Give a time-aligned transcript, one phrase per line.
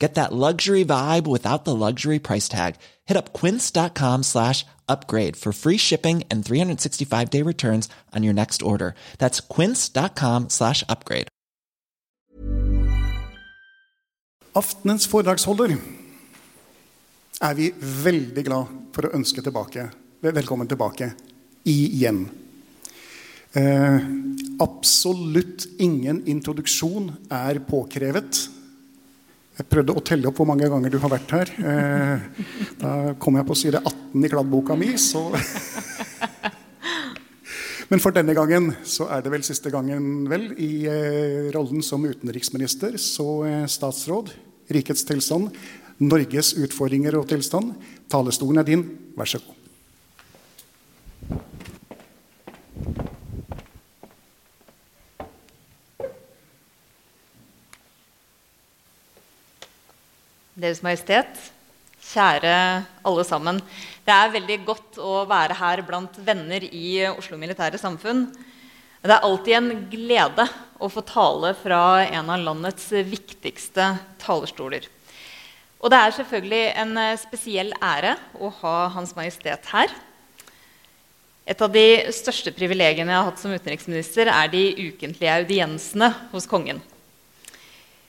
[0.00, 2.76] Get that luxury vibe without the luxury price tag.
[3.04, 8.94] Hit up quince.com slash upgrade for free shipping and 365-day returns on your next order.
[9.18, 11.28] That's quince.com slash upgrade.
[14.54, 15.76] Aftenens foredragsholder
[17.38, 19.84] er vi veldig glad for å ønske tilbake.
[20.24, 21.12] Velkommen tilbake
[21.68, 22.24] igjen.
[23.54, 23.98] Eh,
[24.58, 28.57] absolutt ingen introduksjon er påkrevet.
[29.58, 31.50] Jeg prøvde å telle opp hvor mange ganger du har vært her.
[31.58, 32.44] Eh,
[32.78, 35.24] da kom jeg på side 18 i kladdboka mi, så
[37.88, 42.04] Men for denne gangen så er det vel siste gangen vel i eh, rollen som
[42.04, 44.30] utenriksminister, så eh, statsråd,
[44.76, 45.50] rikets tilstand,
[45.98, 47.72] Norges utfordringer og tilstand.
[48.12, 48.84] Talestolen er din.
[49.18, 49.57] Vær så god.
[60.58, 61.36] Deres Majestet,
[62.02, 62.52] kjære
[63.06, 63.60] alle sammen.
[64.02, 68.24] Det er veldig godt å være her blant venner i Oslo Militære Samfunn.
[68.98, 70.46] Det er alltid en glede
[70.82, 73.86] å få tale fra en av landets viktigste
[74.18, 74.88] talerstoler.
[75.78, 79.94] Og det er selvfølgelig en spesiell ære å ha Hans Majestet her.
[81.46, 81.84] Et av de
[82.16, 86.82] største privilegiene jeg har hatt som utenriksminister, er de ukentlige audiensene hos kongen.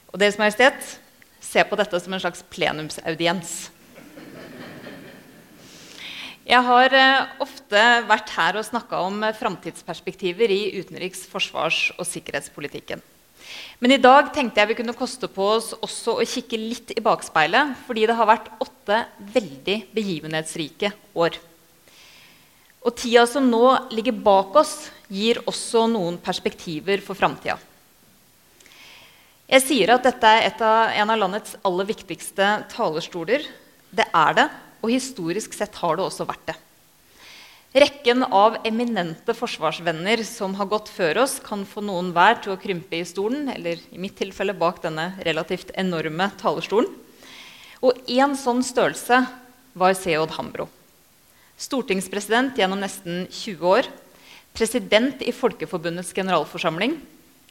[0.10, 0.98] Og Deres Majestet,
[1.42, 3.70] se på dette som en slags plenumsaudiens.
[6.50, 12.08] Jeg har eh, ofte vært her og snakka om eh, framtidsperspektiver i utenriks-, forsvars- og
[12.10, 13.04] sikkerhetspolitikken.
[13.82, 17.04] Men i dag tenkte jeg vi kunne koste på oss også å kikke litt i
[17.06, 19.04] bakspeilet, fordi det har vært åtte
[19.36, 21.38] veldig begivenhetsrike år.
[22.82, 23.64] Og tida som nå
[23.94, 24.76] ligger bak oss,
[25.06, 27.60] gir også noen perspektiver for framtida.
[29.50, 33.48] Jeg sier at dette er av, en av landets aller viktigste talerstoler.
[33.90, 34.46] Det er det,
[34.86, 36.56] og historisk sett har det også vært det.
[37.82, 42.60] Rekken av eminente forsvarsvenner som har gått før oss, kan få noen hver til å
[42.62, 46.94] krympe i stolen, eller i mitt tilfelle bak denne relativt enorme talerstolen.
[47.82, 49.24] Og én sånn størrelse
[49.74, 50.70] var Seod Hambro.
[51.58, 53.90] Stortingspresident gjennom nesten 20 år.
[54.54, 57.00] President i Folkeforbundets generalforsamling.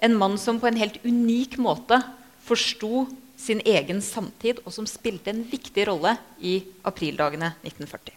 [0.04, 1.98] En mann som på en helt unik måte
[2.46, 3.06] forsto
[3.38, 8.14] sin egen samtid, og som spilte en viktig rolle i aprildagene 1940.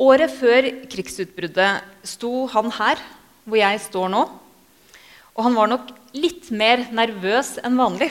[0.00, 3.00] Året før krigsutbruddet sto han her,
[3.44, 4.22] hvor jeg står nå.
[5.36, 8.10] Og han var nok litt mer nervøs enn vanlig.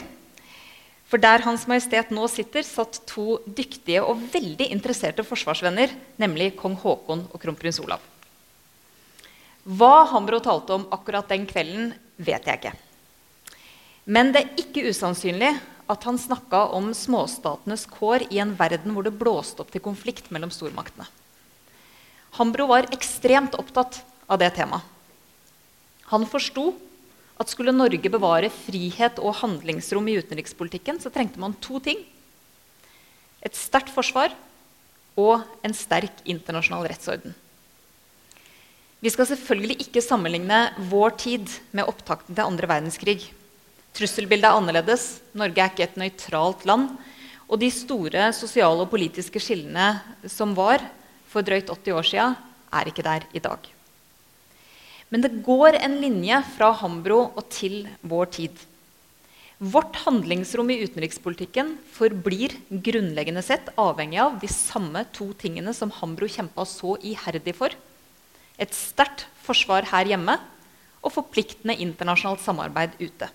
[1.10, 6.78] For der Hans Majestet nå sitter, satt to dyktige og veldig interesserte forsvarsvenner, nemlig kong
[6.84, 8.04] Haakon og kronprins Olav.
[9.66, 12.76] Hva Hambro talte om akkurat den kvelden, vet jeg ikke.
[14.10, 15.54] Men det er ikke usannsynlig
[15.90, 20.30] at han snakka om småstatenes kår i en verden hvor det blåste opp til konflikt
[20.34, 21.08] mellom stormaktene.
[22.38, 24.86] Hambro var ekstremt opptatt av det temaet.
[26.10, 26.72] Han forsto
[27.40, 32.02] at skulle Norge bevare frihet og handlingsrom i utenrikspolitikken, så trengte man to ting.
[33.46, 34.34] Et sterkt forsvar
[35.20, 37.36] og en sterk internasjonal rettsorden.
[39.00, 40.58] Vi skal selvfølgelig ikke sammenligne
[40.92, 43.22] vår tid med opptakten til andre verdenskrig.
[43.96, 45.06] Trusselbildet er annerledes.
[45.40, 46.90] Norge er ikke et nøytralt land.
[47.48, 49.94] Og de store sosiale og politiske skillene
[50.28, 50.84] som var
[51.32, 52.28] for drøyt 80 år sia,
[52.76, 53.60] er ikke der i dag.
[55.10, 58.66] Men det går en linje fra Hambro og til vår tid.
[59.60, 66.28] Vårt handlingsrom i utenrikspolitikken forblir grunnleggende sett avhengig av de samme to tingene som Hambro
[66.28, 67.74] kjempa så iherdig for.
[68.60, 70.36] Et sterkt forsvar her hjemme
[71.00, 73.30] og forpliktende internasjonalt samarbeid ute.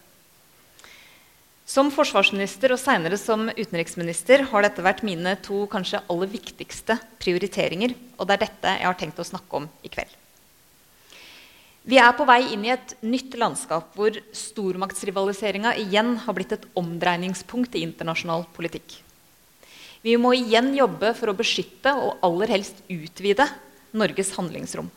[1.65, 7.95] Som forsvarsminister og senere som utenriksminister har dette vært mine to kanskje aller viktigste prioriteringer.
[8.19, 10.13] Og det er dette jeg har tenkt å snakke om i kveld.
[11.85, 16.69] Vi er på vei inn i et nytt landskap hvor stormaktsrivaliseringa igjen har blitt et
[16.81, 19.01] omdreiningspunkt i internasjonal politikk.
[20.05, 23.49] Vi må igjen jobbe for å beskytte og aller helst utvide
[23.97, 24.91] Norges handlingsrom.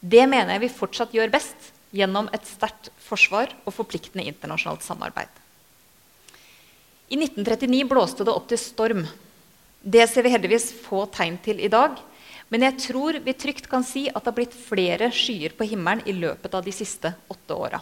[0.00, 5.30] Det mener jeg vi fortsatt gjør best gjennom et sterkt forsvar og forpliktende internasjonalt samarbeid.
[7.08, 9.06] I 1939 blåste det opp til storm.
[9.80, 11.96] Det ser vi heldigvis få tegn til i dag.
[12.48, 16.04] Men jeg tror vi trygt kan si at det har blitt flere skyer på himmelen
[16.08, 17.80] i løpet av de siste åtte åra.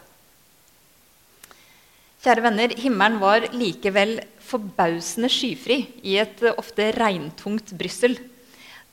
[2.26, 8.16] Kjære venner, himmelen var likevel forbausende skyfri i et ofte regntungt Brussel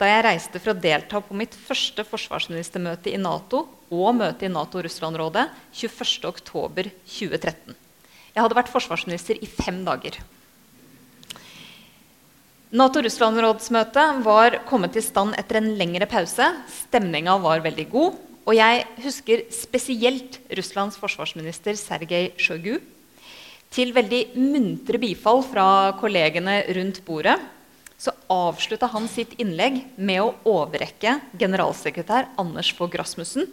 [0.04, 3.64] da jeg reiste for å delta på mitt første forsvarsministermøte i Nato
[3.94, 5.46] og møte i Nato-Russland-rådet
[5.80, 7.78] 21.10.2013.
[8.34, 10.18] Jeg hadde vært forsvarsminister i fem dager.
[12.74, 16.50] Nato-Russland-rådsmøtet var kommet i stand etter en lengre pause.
[16.82, 18.20] Stemninga var veldig god.
[18.44, 22.82] Og jeg husker spesielt Russlands forsvarsminister Sergej Sjojgu.
[23.74, 25.68] Til veldig muntre bifall fra
[26.02, 27.38] kollegene rundt bordet
[28.04, 33.48] så avslutta han sitt innlegg med å overrekke generalsekretær Anders Fogh Rasmussen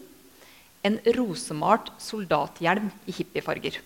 [0.82, 3.76] en rosemalt soldathjelm i hippiefarger.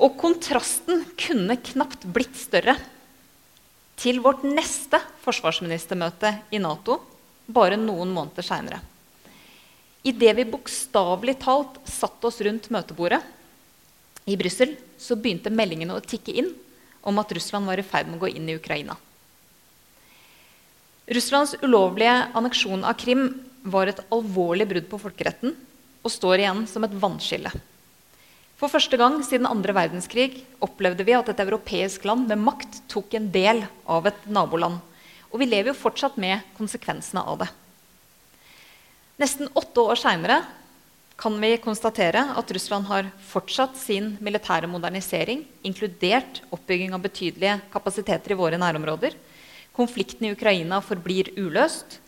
[0.00, 2.78] Og kontrasten kunne knapt blitt større
[4.00, 7.02] til vårt neste forsvarsministermøte i Nato
[7.50, 8.80] bare noen måneder seinere.
[10.08, 13.20] Idet vi bokstavelig talt satte oss rundt møtebordet
[14.24, 16.48] i Brussel, så begynte meldingene å tikke inn
[17.02, 18.96] om at Russland var i ferd med å gå inn i Ukraina.
[21.10, 23.24] Russlands ulovlige anneksjon av Krim
[23.62, 25.56] var et alvorlig brudd på folkeretten
[26.00, 27.50] og står igjen som et vannskille.
[28.60, 33.16] For første gang siden andre verdenskrig opplevde vi at et europeisk land med makt tok
[33.16, 34.78] en del av et naboland.
[35.32, 37.48] Og vi lever jo fortsatt med konsekvensene av det.
[39.20, 40.42] Nesten åtte år seinere
[41.20, 48.32] kan vi konstatere at Russland har fortsatt sin militære modernisering, inkludert oppbygging av betydelige kapasiteter
[48.32, 49.18] i våre nærområder.
[49.76, 51.98] Konflikten i Ukraina forblir uløst.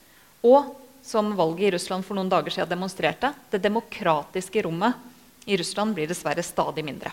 [0.40, 0.72] Og
[1.04, 4.96] som valget i Russland for noen dager siden demonstrerte, det demokratiske rommet
[5.44, 7.12] i Russland blir dessverre stadig mindre.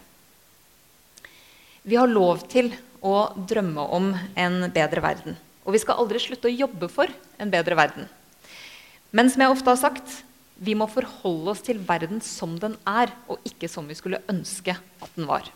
[1.84, 2.72] Vi har lov til
[3.04, 5.36] å drømme om en bedre verden.
[5.68, 7.12] Og vi skal aldri slutte å jobbe for
[7.42, 8.08] en bedre verden.
[9.12, 10.20] Men som jeg ofte har sagt,
[10.60, 14.76] vi må forholde oss til verden som den er, og ikke som vi skulle ønske
[14.76, 15.48] at den var.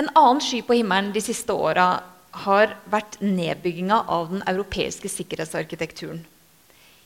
[0.00, 2.02] En annen sky på himmelen de siste åra
[2.42, 6.22] har vært nedbygginga av den europeiske sikkerhetsarkitekturen.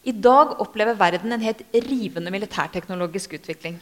[0.06, 3.80] I dag opplever verden en helt rivende militærteknologisk utvikling.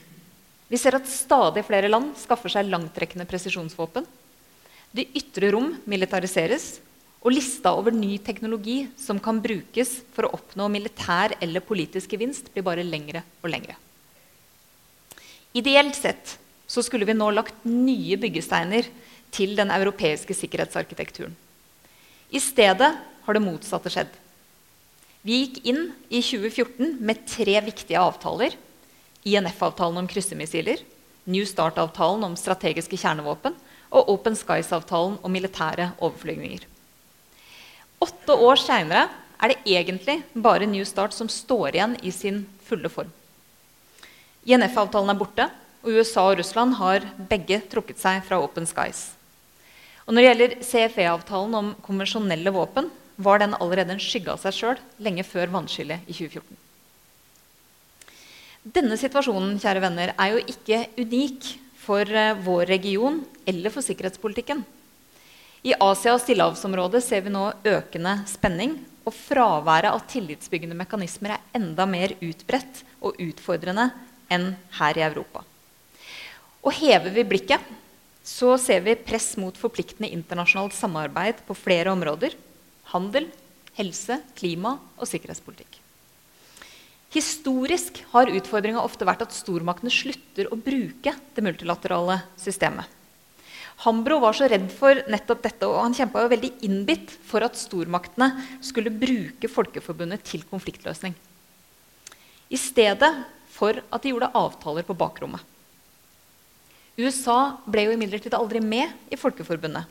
[0.73, 4.07] Vi ser at stadig flere land skaffer seg langtrekkende presisjonsvåpen.
[4.95, 6.79] Det ytre rom militariseres,
[7.25, 12.51] og lista over ny teknologi som kan brukes for å oppnå militær eller politisk gevinst,
[12.53, 13.79] blir bare lengre og lengre.
[15.57, 16.37] Ideelt sett
[16.69, 18.91] så skulle vi nå lagt nye byggesteiner
[19.35, 21.33] til den europeiske sikkerhetsarkitekturen.
[22.29, 22.91] I stedet
[23.25, 24.11] har det motsatte skjedd.
[25.25, 28.53] Vi gikk inn i 2014 med tre viktige avtaler.
[29.25, 30.83] INF-avtalen om kryssemissiler,
[31.25, 33.57] New Start-avtalen om strategiske kjernevåpen
[33.95, 36.67] og Open Skies-avtalen om militære overflygninger.
[38.03, 39.09] Åtte år seinere
[39.43, 43.13] er det egentlig bare New Start som står igjen i sin fulle form.
[44.45, 45.49] INF-avtalen er borte,
[45.85, 49.13] og USA og Russland har begge trukket seg fra Open Skies.
[50.05, 54.57] Og når det gjelder CFE-avtalen om konvensjonelle våpen, var den allerede en skygge av seg
[54.57, 56.61] sjøl lenge før vannskillet i 2014.
[58.75, 61.51] Denne situasjonen kjære venner, er jo ikke unik
[61.85, 64.65] for uh, vår region eller for sikkerhetspolitikken.
[65.65, 68.77] I Asia og stillehavsområdet ser vi nå økende spenning.
[69.05, 73.91] Og fraværet av tillitsbyggende mekanismer er enda mer utbredt og utfordrende
[74.33, 75.43] enn her i Europa.
[76.65, 77.61] Og hever vi blikket,
[78.25, 82.33] så ser vi press mot forpliktende internasjonalt samarbeid på flere områder.
[82.93, 83.29] Handel,
[83.77, 85.81] helse, klima og sikkerhetspolitikk.
[87.13, 92.89] Historisk har utfordringa ofte vært at stormaktene slutter å bruke det multilaterale systemet.
[93.85, 98.31] Hambro var så redd for nettopp dette, og han kjempa veldig innbitt for at stormaktene
[98.65, 101.15] skulle bruke Folkeforbundet til konfliktløsning.
[102.49, 103.11] i stedet
[103.51, 105.41] for at de gjorde avtaler på bakrommet.
[106.97, 109.89] USA ble jo imidlertid aldri med i Folkeforbundet.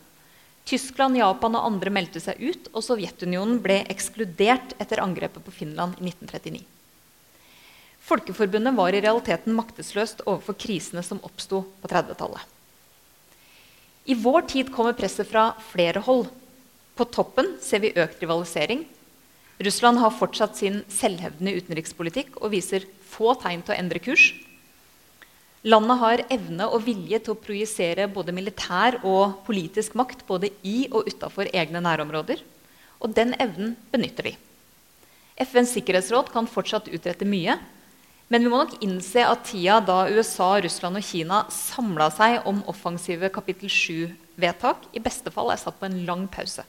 [0.64, 5.98] Tyskland, Japan og andre meldte seg ut, og Sovjetunionen ble ekskludert etter angrepet på Finland
[6.00, 6.62] i 1939.
[8.04, 12.53] Folkeforbundet var i realiteten maktesløst overfor krisene som oppsto på 30-tallet.
[14.04, 16.26] I vår tid kommer presset fra flere hold.
[16.94, 18.84] På toppen ser vi økt rivalisering.
[19.64, 24.32] Russland har fortsatt sin selvhevdende utenrikspolitikk og viser få tegn til å endre kurs.
[25.64, 30.84] Landet har evne og vilje til å projisere både militær og politisk makt både i
[30.90, 32.42] og utafor egne nærområder.
[33.00, 34.34] Og den evnen benytter de.
[35.40, 37.56] FNs sikkerhetsråd kan fortsatt utrette mye.
[38.32, 42.62] Men vi må nok innse at tida da USA, Russland og Kina samla seg om
[42.70, 46.64] offensive kapittel 7-vedtak, i beste fall er satt på en lang pause.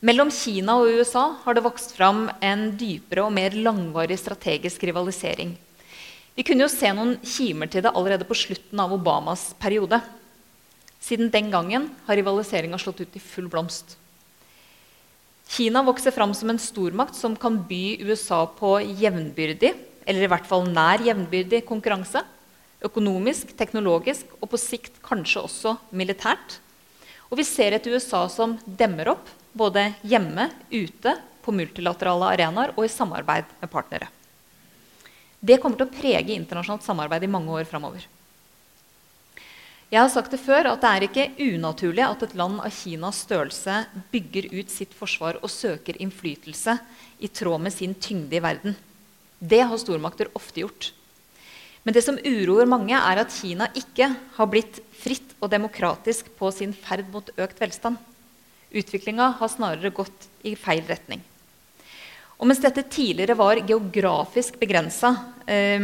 [0.00, 5.52] Mellom Kina og USA har det vokst fram en dypere og mer langvarig strategisk rivalisering.
[6.38, 9.98] Vi kunne jo se noen kimer til det allerede på slutten av Obamas periode.
[11.04, 13.98] Siden den gangen har rivaliseringa slått ut i full blomst.
[15.50, 19.72] Kina vokser fram som en stormakt som kan by USA på jevnbyrdig,
[20.06, 22.22] eller i hvert fall nær jevnbyrdig konkurranse.
[22.86, 26.60] Økonomisk, teknologisk og på sikt kanskje også militært.
[27.28, 32.86] Og vi ser et USA som demmer opp både hjemme, ute, på multilaterale arenaer og
[32.86, 34.06] i samarbeid med partnere.
[35.40, 38.06] Det kommer til å prege internasjonalt samarbeid i mange år framover.
[39.90, 43.24] Jeg har sagt det før at det er ikke unaturlig at et land av Kinas
[43.24, 43.80] størrelse
[44.12, 46.76] bygger ut sitt forsvar og søker innflytelse
[47.18, 48.76] i tråd med sin tyngde i verden.
[49.42, 50.92] Det har stormakter ofte gjort.
[51.82, 56.52] Men det som uroer mange, er at Kina ikke har blitt fritt og demokratisk på
[56.54, 57.98] sin ferd mot økt velstand.
[58.70, 61.24] Utviklinga har snarere gått i feil retning.
[62.40, 65.12] Og mens dette tidligere var geografisk begrensa,
[65.46, 65.76] eh,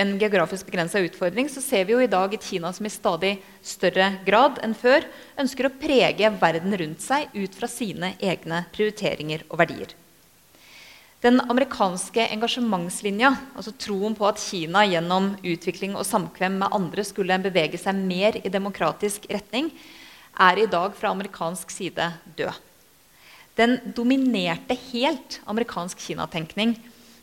[0.00, 3.38] en geografisk begrensa utfordring, så ser vi jo i dag et Kina som i stadig
[3.62, 5.04] større grad enn før
[5.36, 9.92] ønsker å prege verden rundt seg ut fra sine egne prioriteringer og verdier.
[11.20, 17.36] Den amerikanske engasjementslinja, altså troen på at Kina gjennom utvikling og samkvem med andre skulle
[17.44, 19.68] bevege seg mer i demokratisk retning,
[20.40, 22.08] er i dag fra amerikansk side
[22.40, 22.69] død.
[23.60, 26.78] Den dominerte helt amerikansk kinatenkning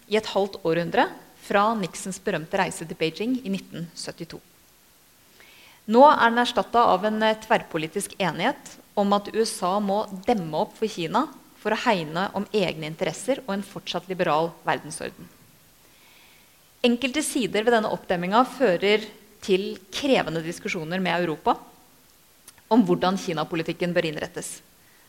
[0.06, 1.08] i et halvt århundre
[1.48, 4.38] fra Nixons berømte reise til Beijing i 1972.
[5.88, 10.76] Nå er den erstatta av en eh, tverrpolitisk enighet om at USA må demme opp
[10.78, 11.24] for Kina
[11.58, 15.32] for å hegne om egne interesser og en fortsatt liberal verdensorden.
[16.86, 19.08] Enkelte sider ved denne oppdemminga fører
[19.42, 21.56] til krevende diskusjoner med Europa
[22.70, 24.58] om hvordan Kina-politikken bør innrettes.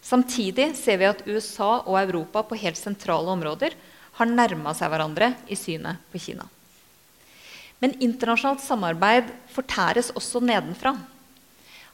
[0.05, 3.75] Samtidig ser vi at USA og Europa på helt sentrale områder
[4.19, 6.47] har nærma seg hverandre i synet på Kina.
[7.79, 10.97] Men internasjonalt samarbeid fortæres også nedenfra.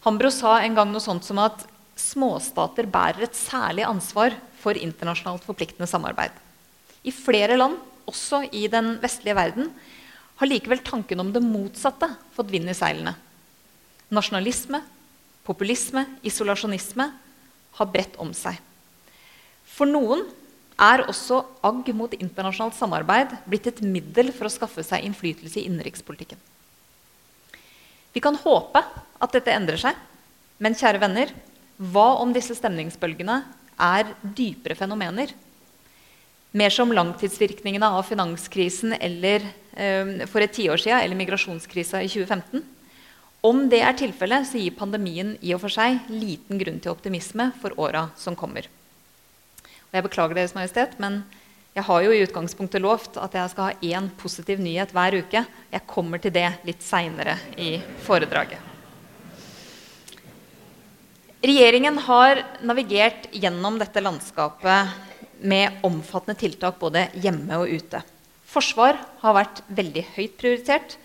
[0.04, 1.66] Hambro sa en gang noe sånt som at
[2.00, 6.32] småstater bærer et særlig ansvar for internasjonalt forpliktende samarbeid.
[7.04, 7.76] I flere land,
[8.08, 9.68] også i den vestlige verden,
[10.40, 13.14] har likevel tanken om det motsatte fått vind i seilene.
[14.12, 14.80] Nasjonalisme,
[15.44, 17.10] populisme, isolasjonisme
[17.78, 18.58] har bredt om seg.
[19.64, 20.24] For noen
[20.80, 25.66] er også agg mot internasjonalt samarbeid blitt et middel for å skaffe seg innflytelse i
[25.68, 26.38] innenrikspolitikken.
[28.14, 29.96] Vi kan håpe at dette endrer seg,
[30.62, 31.32] men kjære venner,
[31.78, 33.40] hva om disse stemningsbølgene
[33.82, 35.32] er dypere fenomener?
[36.54, 39.42] Mer som langtidsvirkningene av finanskrisen eller,
[39.74, 42.62] eh, for et tiår siden, eller migrasjonskrisa i 2015?
[43.44, 47.50] Om det er tilfellet, så gir pandemien i og for seg liten grunn til optimisme
[47.60, 48.70] for åra som kommer.
[49.60, 51.20] Og jeg beklager Deres Majestet, men
[51.74, 55.42] jeg har jo i utgangspunktet lovt at jeg skal ha én positiv nyhet hver uke.
[55.74, 57.74] Jeg kommer til det litt seinere i
[58.06, 58.62] foredraget.
[61.44, 64.94] Regjeringen har navigert gjennom dette landskapet
[65.44, 68.00] med omfattende tiltak både hjemme og ute.
[68.48, 70.96] Forsvar har vært veldig høyt prioritert,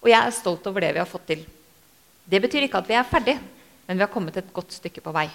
[0.00, 1.44] og jeg er stolt over det vi har fått til.
[2.26, 3.36] Det betyr ikke at vi er ferdig,
[3.86, 5.28] men vi har kommet et godt stykke på vei.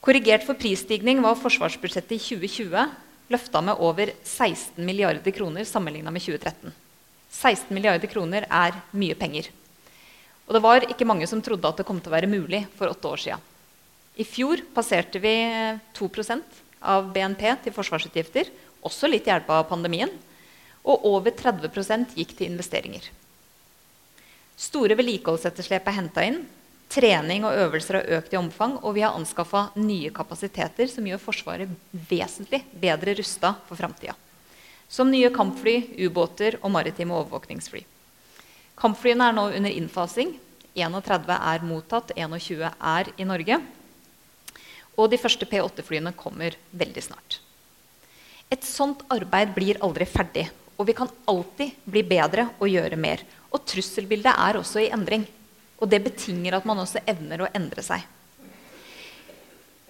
[0.00, 2.84] Korrigert for prisstigning var forsvarsbudsjettet i 2020
[3.30, 6.72] løfta med over 16 milliarder kroner sammenligna med 2013.
[7.30, 9.50] 16 milliarder kroner er mye penger.
[10.48, 12.90] Og det var ikke mange som trodde at det kom til å være mulig for
[12.90, 13.44] åtte år siden.
[14.18, 15.36] I fjor passerte vi
[15.96, 18.50] 2% av BNP til forsvarsutgifter,
[18.82, 20.10] også litt hjelpa av pandemien.
[20.80, 23.04] Og over 30% gikk til investeringer.
[24.60, 26.42] Store vedlikeholdsetterslep er henta inn.
[26.90, 31.22] Trening og øvelser har økt i omfang, og vi har anskaffa nye kapasiteter som gjør
[31.22, 31.70] Forsvaret
[32.10, 34.16] vesentlig bedre rusta for framtida.
[34.90, 37.84] Som nye kampfly, ubåter og maritime overvåkningsfly.
[38.80, 40.34] Kampflyene er nå under innfasing.
[40.74, 43.60] 31 er mottatt, 21 er i Norge.
[44.98, 47.40] Og de første P8-flyene kommer veldig snart.
[48.50, 50.50] Et sånt arbeid blir aldri ferdig.
[50.80, 53.20] Og vi kan alltid bli bedre og gjøre mer.
[53.52, 55.26] Og trusselbildet er også i endring.
[55.80, 58.06] Og det betinger at man også evner å endre seg.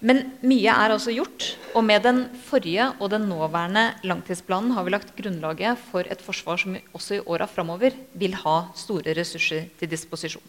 [0.01, 1.45] Men mye er altså gjort.
[1.77, 6.59] Og med den forrige og den nåværende langtidsplanen har vi lagt grunnlaget for et forsvar
[6.59, 10.43] som også i åra framover vil ha store ressurser til disposisjon.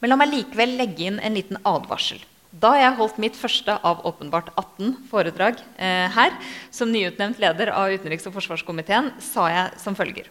[0.00, 2.18] Men la meg likevel legge inn en liten advarsel.
[2.54, 6.36] Da jeg holdt mitt første av åpenbart 18 foredrag eh, her,
[6.70, 10.28] som nyutnevnt leder av utenriks- og forsvarskomiteen, sa jeg som følger.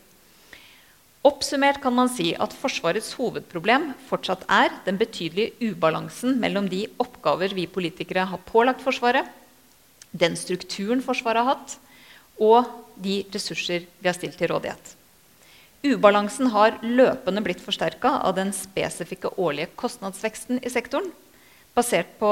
[1.28, 7.56] Oppsummert kan man si at Forsvarets hovedproblem fortsatt er den betydelige ubalansen mellom de oppgaver
[7.56, 9.28] vi politikere har pålagt Forsvaret,
[10.12, 11.78] den strukturen Forsvaret har hatt,
[12.40, 12.68] og
[13.00, 14.96] de ressurser vi har stilt til rådighet.
[15.84, 21.12] Ubalansen har løpende blitt forsterka av den spesifikke årlige kostnadsveksten i sektoren,
[21.74, 22.32] på,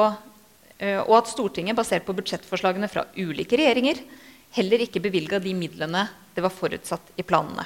[0.78, 4.02] eh, og at Stortinget, basert på budsjettforslagene fra ulike regjeringer,
[4.52, 7.66] heller ikke bevilga de midlene det var forutsatt i planene.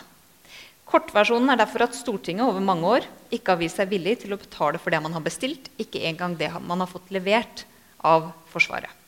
[0.86, 4.39] Kortversjonen er derfor at Stortinget over mange år ikke har vist seg villig til å
[4.39, 7.65] betale for det man har bestilt, ikke engang det man har fått levert
[8.05, 9.04] av Forsvaret.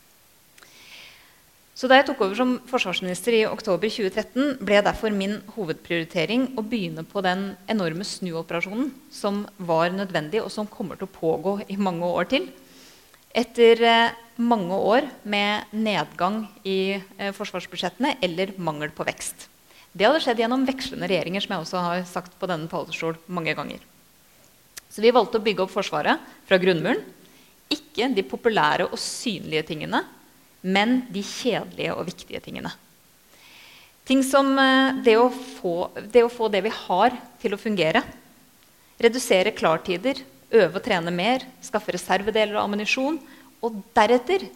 [1.78, 6.64] Så Da jeg tok over som forsvarsminister i oktober 2013, ble derfor min hovedprioritering å
[6.66, 11.78] begynne på den enorme snuoperasjonen som var nødvendig, og som kommer til å pågå i
[11.78, 12.48] mange år til.
[13.30, 19.46] Etter eh, mange år med nedgang i eh, forsvarsbudsjettene eller mangel på vekst.
[19.94, 23.54] Det hadde skjedd gjennom vekslende regjeringer, som jeg også har sagt på denne talerstol mange
[23.54, 23.86] ganger.
[24.90, 27.06] Så vi valgte å bygge opp Forsvaret fra grunnmuren.
[27.70, 30.08] Ikke de populære og synlige tingene,
[30.68, 32.74] men de kjedelige og viktige tingene.
[34.08, 38.04] Ting som eh, det å, få, det å få det vi har, til å fungere.
[39.04, 43.20] Redusere klartider, øve og trene mer, skaffe reservedeler og ammunisjon.
[43.64, 44.48] Og deretter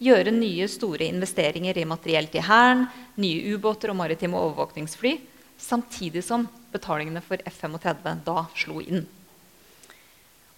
[0.00, 2.86] gjøre nye, store investeringer i materiell til Hæren,
[3.20, 5.16] nye ubåter og maritime overvåkningsfly,
[5.60, 9.04] samtidig som betalingene for F-35 da slo inn.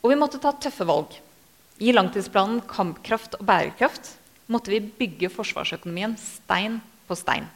[0.03, 1.15] Og vi måtte ta tøffe valg.
[1.83, 4.13] I langtidsplanen Kampkraft og bærekraft
[4.51, 7.47] måtte vi bygge forsvarsøkonomien stein på stein.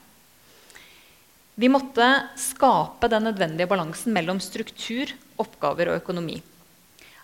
[1.57, 2.05] Vi måtte
[2.37, 5.09] skape den nødvendige balansen mellom struktur,
[5.41, 6.43] oppgaver og økonomi.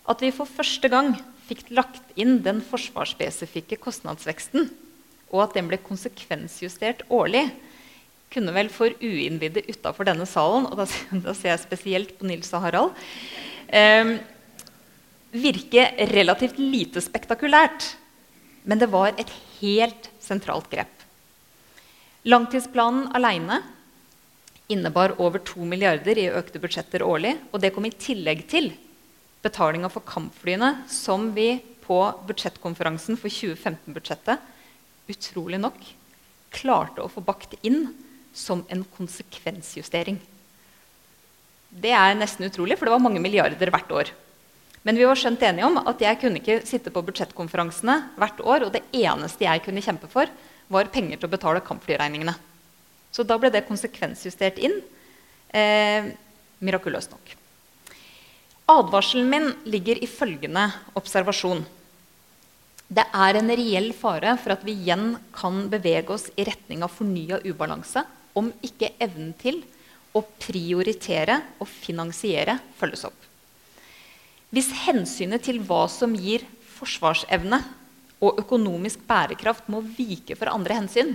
[0.08, 1.12] At vi for første gang
[1.48, 4.70] fikk lagt inn den forsvarsspesifikke kostnadsveksten,
[5.32, 7.44] og at den ble konsekvensjustert årlig,
[8.32, 12.64] kunne vel for uinnvidde utafor denne salen, og da, ser jeg spesielt på Nils og
[12.64, 12.96] Harald,
[13.68, 14.16] eh,
[15.32, 17.92] virke relativt lite spektakulært.
[18.68, 20.92] Men det var et helt sentralt grep.
[22.28, 23.58] Langtidsplanen aleine
[24.70, 27.34] innebar over 2 milliarder i økte budsjetter årlig.
[27.50, 28.70] Og det kom i tillegg til
[29.42, 31.98] betalinga for kampflyene, som vi på
[32.28, 34.50] budsjettkonferansen for 2015-budsjettet
[35.10, 35.80] utrolig nok
[36.54, 37.88] klarte å få bakt inn
[38.32, 40.18] som en konsekvensjustering.
[41.72, 44.12] Det er nesten utrolig, for det var mange milliarder hvert år.
[44.82, 48.66] Men vi var skjønt enige om at jeg kunne ikke sitte på budsjettkonferansene hvert år,
[48.66, 50.30] og det eneste jeg kunne kjempe for,
[50.72, 52.34] var penger til å betale kampflyregningene.
[53.12, 54.74] Så da ble det konsekvensjustert inn.
[55.52, 56.10] Eh,
[56.64, 57.34] mirakuløst nok.
[58.72, 60.64] Advarselen min ligger i følgende
[60.98, 61.62] observasjon.
[62.92, 66.92] Det er en reell fare for at vi igjen kan bevege oss i retning av
[66.92, 68.04] fornya ubalanse
[68.38, 69.62] om ikke evnen til
[70.16, 73.31] å prioritere og finansiere følges opp.
[74.52, 77.62] Hvis hensynet til hva som gir forsvarsevne
[78.22, 81.14] og økonomisk bærekraft, må vike for andre hensyn,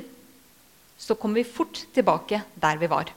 [0.98, 3.12] så kommer vi fort tilbake der vi var.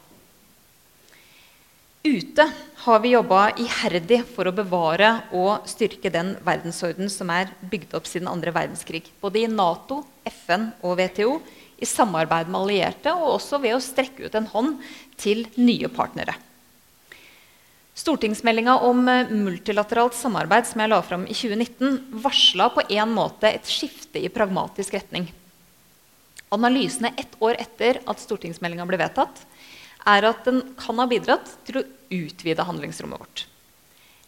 [2.01, 2.47] Ute
[2.85, 8.09] har vi jobba iherdig for å bevare og styrke den verdensorden som er bygd opp
[8.09, 9.03] siden andre verdenskrig.
[9.21, 11.35] Både i Nato, FN og WTO,
[11.81, 14.79] i samarbeid med allierte og også ved å strekke ut en hånd
[15.21, 16.37] til nye partnere.
[17.95, 23.69] Stortingsmeldinga om multilateralt samarbeid som jeg la fram i 2019, varsla på en måte et
[23.69, 25.29] skifte i pragmatisk retning.
[26.55, 29.45] Analysene ett år etter at stortingsmeldinga ble vedtatt,
[30.09, 33.45] er at den kan ha bidratt til å utvide handlingsrommet vårt.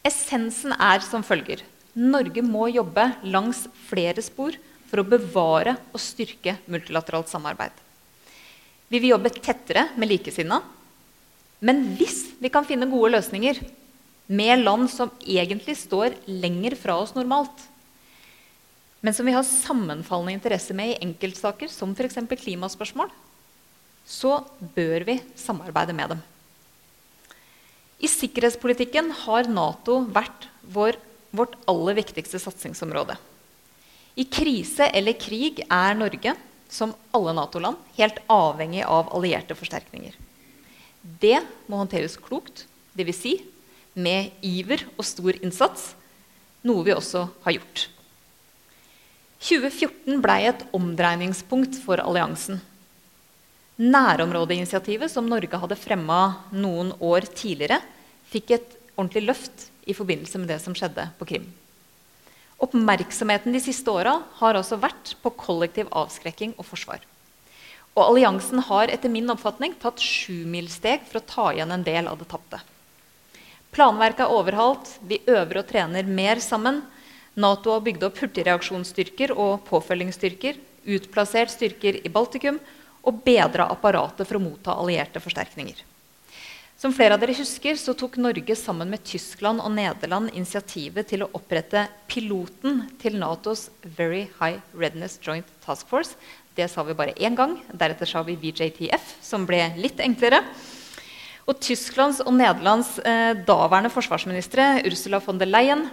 [0.07, 1.63] Essensen er som følger.
[1.95, 4.57] Norge må jobbe langs flere spor
[4.91, 7.73] for å bevare og styrke multilateralt samarbeid.
[8.93, 10.61] Vi vil jobbe tettere med likesinna.
[11.63, 13.61] Men hvis vi kan finne gode løsninger
[14.33, 17.69] med land som egentlig står lenger fra oss normalt,
[19.03, 22.19] men som vi har sammenfallende interesse med i enkeltsaker, som f.eks.
[22.39, 23.11] klimaspørsmål,
[24.07, 24.41] så
[24.75, 26.23] bør vi samarbeide med dem.
[28.03, 30.99] I sikkerhetspolitikken har Nato vært vår,
[31.31, 33.15] vårt aller viktigste satsingsområde.
[34.19, 36.35] I krise eller krig er Norge,
[36.73, 40.15] som alle Nato-land, helt avhengig av allierte forsterkninger.
[41.03, 43.19] Det må håndteres klokt, dvs.
[43.19, 43.35] Si,
[43.95, 45.93] med iver og stor innsats,
[46.65, 47.89] noe vi også har gjort.
[49.43, 52.61] 2014 blei et omdreiningspunkt for alliansen.
[53.83, 56.21] Nærområdeinitiativet, som Norge hadde fremma
[56.55, 57.81] noen år tidligere,
[58.31, 61.49] fikk et ordentlig løft i forbindelse med det som skjedde på Krim.
[62.63, 67.03] Oppmerksomheten de siste åra har også vært på kollektiv avskrekking og forsvar.
[67.93, 72.21] Og alliansen har etter min oppfatning tatt sjumilssteg for å ta igjen en del av
[72.21, 72.63] det tapte.
[73.73, 76.83] Planverket er overholdt, vi øver og trener mer sammen.
[77.35, 80.59] Nato har bygd opp hurtigreaksjonsstyrker og påfølgingsstyrker,
[80.97, 82.59] utplassert styrker i Baltikum
[83.03, 85.81] og bedra apparatet for å motta allierte forsterkninger.
[86.83, 91.23] Som flere av dere husker, så tok Norge sammen med Tyskland og Nederland initiativet til
[91.23, 96.19] å opprette piloten til Natos Very High Readiness Joint Task Force.
[96.57, 97.57] Det sa vi bare én gang.
[97.73, 100.43] Deretter sa vi VJTF, som ble litt enklere.
[101.49, 105.89] Og Tysklands og Nederlands eh, daværende forsvarsministre Ursula von der Leyen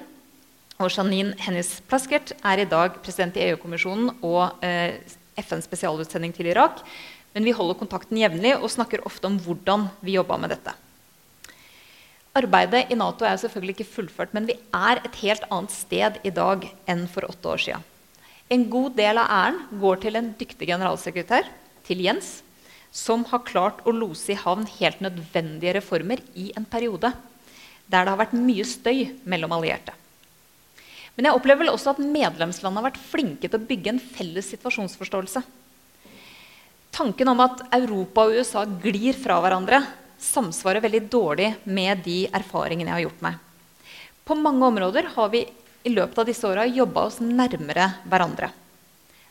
[0.79, 4.99] og Janine Hennis Plaskert er i dag president i EU-kommisjonen og eh,
[5.39, 6.83] FNs spesialutsending til Irak.
[7.33, 10.75] Men vi holder kontakten jevnlig og snakker ofte om hvordan vi jobba med dette.
[12.39, 16.33] Arbeidet i Nato er selvfølgelig ikke fullført, men vi er et helt annet sted i
[16.35, 17.87] dag enn for åtte år siden.
[18.49, 21.45] En god del av æren går til en dyktig generalsekretær,
[21.85, 22.39] til Jens,
[22.89, 27.11] som har klart å lose i havn helt nødvendige reformer i en periode
[27.89, 29.93] der det har vært mye støy mellom allierte.
[31.17, 34.49] Men jeg opplever vel også at medlemslandene har vært flinke til å bygge en felles
[34.53, 35.41] situasjonsforståelse.
[36.95, 39.81] Tanken om at Europa og USA glir fra hverandre,
[40.19, 43.37] samsvarer veldig dårlig med de erfaringene jeg har gjort meg.
[44.25, 45.45] På mange områder har vi
[45.83, 48.51] i løpet av disse åra jobba oss nærmere hverandre.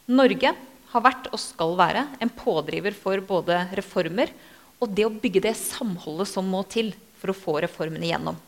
[0.08, 0.54] Norge
[0.92, 4.32] har vært og skal være en pådriver for både reformer
[4.78, 8.38] og det å bygge det samholdet som må til for å få reformene igjennom.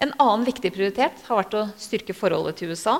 [0.00, 2.98] En annen viktig prioritet har vært å styrke forholdet til USA.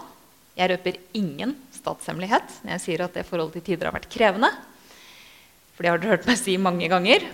[0.55, 4.51] Jeg røper ingen statshemmelighet når jeg sier at det forholdet til tider har vært krevende.
[5.75, 7.27] For det har dere hørt meg si mange ganger.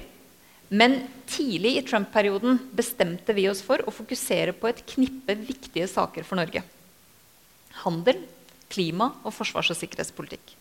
[0.71, 6.27] Men tidlig i Trump-perioden bestemte vi oss for å fokusere på et knippe viktige saker
[6.27, 6.63] for Norge.
[7.83, 8.21] Handel,
[8.71, 10.55] klima og forsvars- og sikkerhetspolitikk.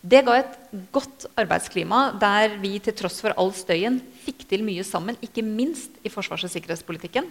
[0.00, 0.58] Det ga et
[0.92, 5.96] godt arbeidsklima der vi til tross for all støyen fikk til mye sammen, ikke minst
[6.04, 7.28] i forsvars- og sikkerhetspolitikken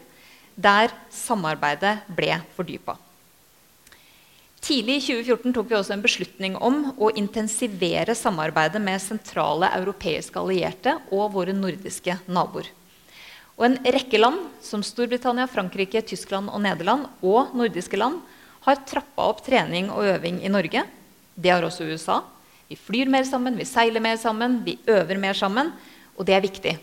[0.60, 2.98] der samarbeidet ble fordypa.
[4.60, 10.40] Tidlig i 2014 tok vi også en beslutning om å intensivere samarbeidet med sentrale europeiske
[10.42, 12.68] allierte og våre nordiske naboer.
[13.60, 18.22] Og en rekke land, som Storbritannia, Frankrike, Tyskland og Nederland, og nordiske land,
[18.64, 20.84] har trappa opp trening og øving i Norge.
[21.36, 22.22] Det har også USA.
[22.70, 25.72] Vi flyr mer sammen, vi seiler mer sammen, vi øver mer sammen.
[26.20, 26.76] Og det er viktig.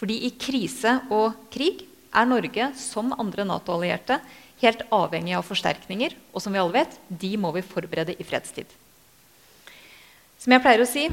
[0.00, 4.18] Fordi i krise og krig er Norge, som andre Nato-allierte,
[4.62, 6.14] helt avhengig av forsterkninger.
[6.32, 8.70] Og som vi alle vet, de må vi forberede i fredstid.
[10.38, 11.08] Som jeg pleier å si,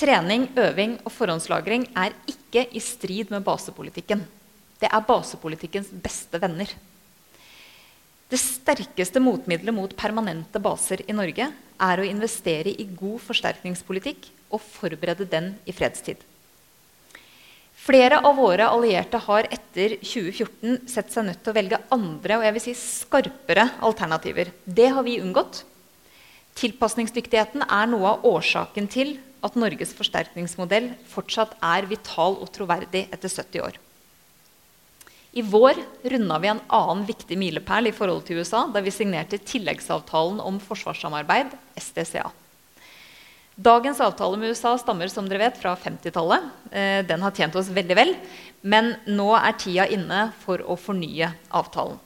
[0.00, 4.24] trening, øving og forhåndslagring er ikke i strid med basepolitikken.
[4.80, 6.72] Det er basepolitikkens beste venner.
[8.30, 14.62] Det sterkeste motmiddelet mot permanente baser i Norge er å investere i god forsterkningspolitikk og
[14.62, 16.20] forberede den i fredstid.
[17.90, 22.44] Flere av våre allierte har etter 2014 sett seg nødt til å velge andre og
[22.46, 24.52] jeg vil si skarpere alternativer.
[24.62, 25.64] Det har vi unngått.
[26.60, 33.26] Tilpasningsdyktigheten er noe av årsaken til at Norges forsterkningsmodell fortsatt er vital og troverdig etter
[33.26, 33.80] 70 år.
[35.34, 35.82] I vår
[36.14, 40.62] runda vi en annen viktig milepæl i forhold til USA da vi signerte tilleggsavtalen om
[40.62, 42.28] forsvarssamarbeid, SDCA.
[43.60, 46.44] Dagens avtale med USA stammer som dere vet, fra 50-tallet.
[46.72, 48.12] Eh, den har tjent oss veldig vel.
[48.64, 51.98] Men nå er tida inne for å fornye avtalen.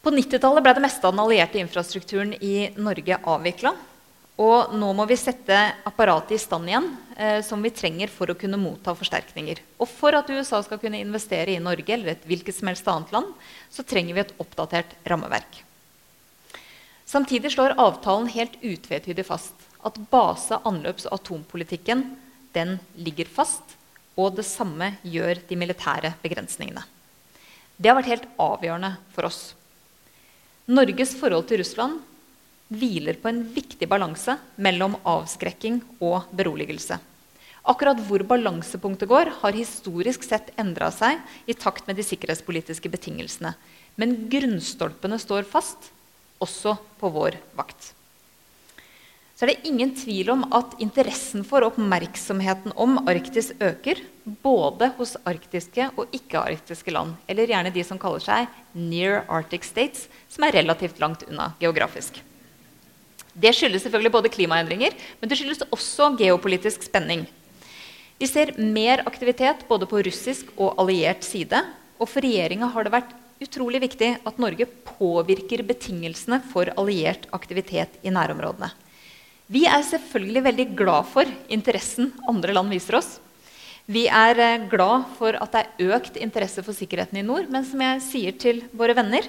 [0.00, 3.74] På 90-tallet ble det meste av den allierte infrastrukturen i Norge avvikla.
[4.40, 5.58] Og nå må vi sette
[5.90, 9.60] apparatet i stand igjen, eh, som vi trenger for å kunne motta forsterkninger.
[9.76, 13.12] Og for at USA skal kunne investere i Norge eller et hvilket som helst annet
[13.12, 13.36] land,
[13.68, 15.60] så trenger vi et oppdatert rammeverk.
[17.04, 22.04] Samtidig slår avtalen helt utvetydig fast at base-, anløps- og atompolitikken
[22.54, 23.76] den ligger fast.
[24.16, 26.84] Og det samme gjør de militære begrensningene.
[27.76, 29.40] Det har vært helt avgjørende for oss.
[30.70, 31.98] Norges forhold til Russland
[32.72, 36.96] hviler på en viktig balanse mellom avskrekking og beroligelse.
[37.64, 43.54] Akkurat hvor balansepunktet går, har historisk sett endra seg i takt med de sikkerhetspolitiske betingelsene.
[43.96, 45.90] Men grunnstolpene står fast,
[46.44, 47.94] også på vår vakt.
[49.34, 53.98] Så er det ingen tvil om at interessen for oppmerksomheten om Arktis øker.
[54.24, 60.06] Både hos arktiske og ikke-arktiske land, eller gjerne de som kaller seg near Arctic states,
[60.32, 62.22] som er relativt langt unna geografisk.
[63.34, 67.26] Det skyldes selvfølgelig både klimaendringer, men det skyldes også geopolitisk spenning.
[68.22, 71.58] Vi ser mer aktivitet både på russisk og alliert side.
[71.98, 77.98] Og for regjeringa har det vært utrolig viktig at Norge påvirker betingelsene for alliert aktivitet
[78.06, 78.70] i nærområdene.
[79.52, 83.10] Vi er selvfølgelig veldig glad for interessen andre land viser oss.
[83.84, 87.50] Vi er eh, glad for at det er økt interesse for sikkerheten i nord.
[87.52, 89.28] Men som jeg sier til våre venner,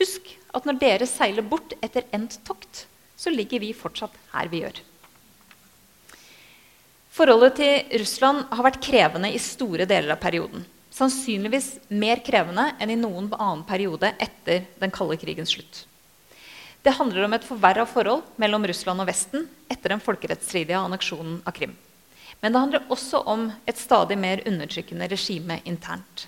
[0.00, 2.86] husk at når dere seiler bort etter endt tokt,
[3.16, 4.80] så ligger vi fortsatt her vi gjør.
[7.12, 10.64] Forholdet til Russland har vært krevende i store deler av perioden.
[10.92, 15.84] Sannsynligvis mer krevende enn i noen annen periode etter den kalde krigens slutt.
[16.82, 21.54] Det handler om et forverra forhold mellom Russland og Vesten etter den folkerettsstridige anneksjonen av
[21.54, 21.76] Krim.
[22.42, 26.26] Men det handler også om et stadig mer undertrykkende regime internt.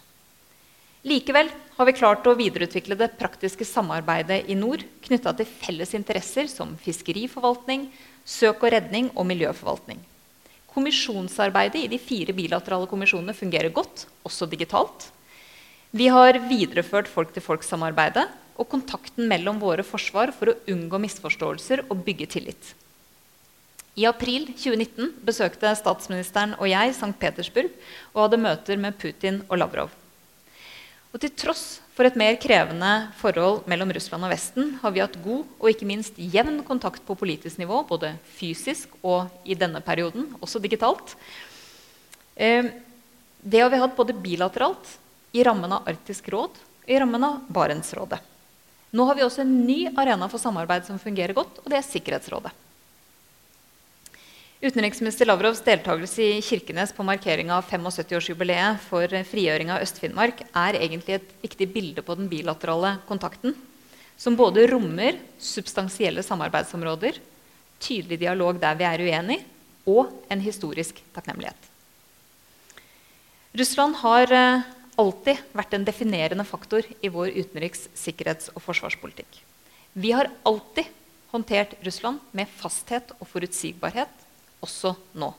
[1.04, 6.46] Likevel har vi klart å videreutvikle det praktiske samarbeidet i nord knytta til felles interesser
[6.48, 7.88] som fiskeriforvaltning,
[8.24, 9.98] søk og redning og miljøforvaltning.
[10.70, 15.10] Kommisjonsarbeidet i de fire bilaterale kommisjonene fungerer godt, også digitalt.
[15.94, 22.30] Vi har videreført folk-til-folk-samarbeidet og kontakten mellom våre forsvar for å unngå misforståelser og bygge
[22.36, 22.74] tillit.
[23.94, 27.12] I april 2019 besøkte statsministeren og jeg St.
[27.20, 27.70] Petersburg
[28.12, 29.92] og hadde møter med Putin og Lavrov.
[31.14, 32.90] Og til tross for et mer krevende
[33.20, 37.14] forhold mellom Russland og Vesten har vi hatt god og ikke minst jevn kontakt på
[37.14, 41.14] politisk nivå, både fysisk og i denne perioden, også digitalt.
[42.34, 42.66] Eh,
[43.46, 44.98] det har vi hatt både bilateralt,
[45.34, 48.20] i rammen av Arktisk råd og i rammen av Barentsrådet.
[48.94, 51.86] Nå har vi også en ny arena for samarbeid som fungerer godt, og det er
[51.86, 52.52] Sikkerhetsrådet.
[54.64, 61.18] Utenriksminister Lavrovs deltakelse i Kirkenes på markeringa av 75-årsjubileet for frigjøring av Øst-Finnmark er egentlig
[61.18, 63.52] et viktig bilde på den bilaterale kontakten,
[64.16, 67.18] som både rommer substansielle samarbeidsområder,
[67.82, 69.44] tydelig dialog der vi er uenige,
[69.84, 71.58] og en historisk takknemlighet.
[73.58, 74.64] Russland har eh,
[75.00, 79.40] alltid vært en definerende faktor i vår utenriks-, sikkerhets- og forsvarspolitikk.
[79.94, 80.90] Vi har alltid
[81.32, 84.10] håndtert Russland med fasthet og forutsigbarhet
[84.62, 85.34] også nå.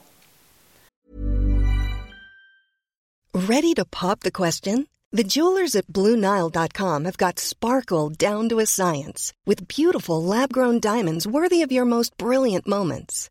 [3.34, 4.86] Ready to pop the question?
[5.12, 11.26] The jewelers at BlueNile.com have got sparkle down to a science with beautiful lab-grown diamonds
[11.26, 13.30] worthy of your most brilliant moments.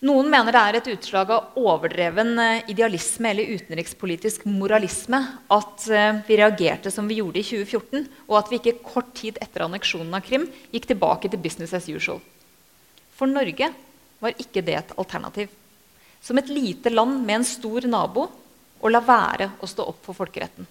[0.00, 5.18] Noen mener det er et utslag av overdreven eh, idealisme eller utenrikspolitisk moralisme
[5.52, 9.36] at eh, vi reagerte som vi gjorde i 2014, og at vi ikke kort tid
[9.44, 12.22] etter anneksjonen av Krim gikk tilbake til business as usual.
[13.12, 13.68] For Norge
[14.24, 15.52] var ikke det et alternativ.
[16.24, 18.24] Som et lite land med en stor nabo
[18.80, 20.64] å la være å stå opp for folkeretten.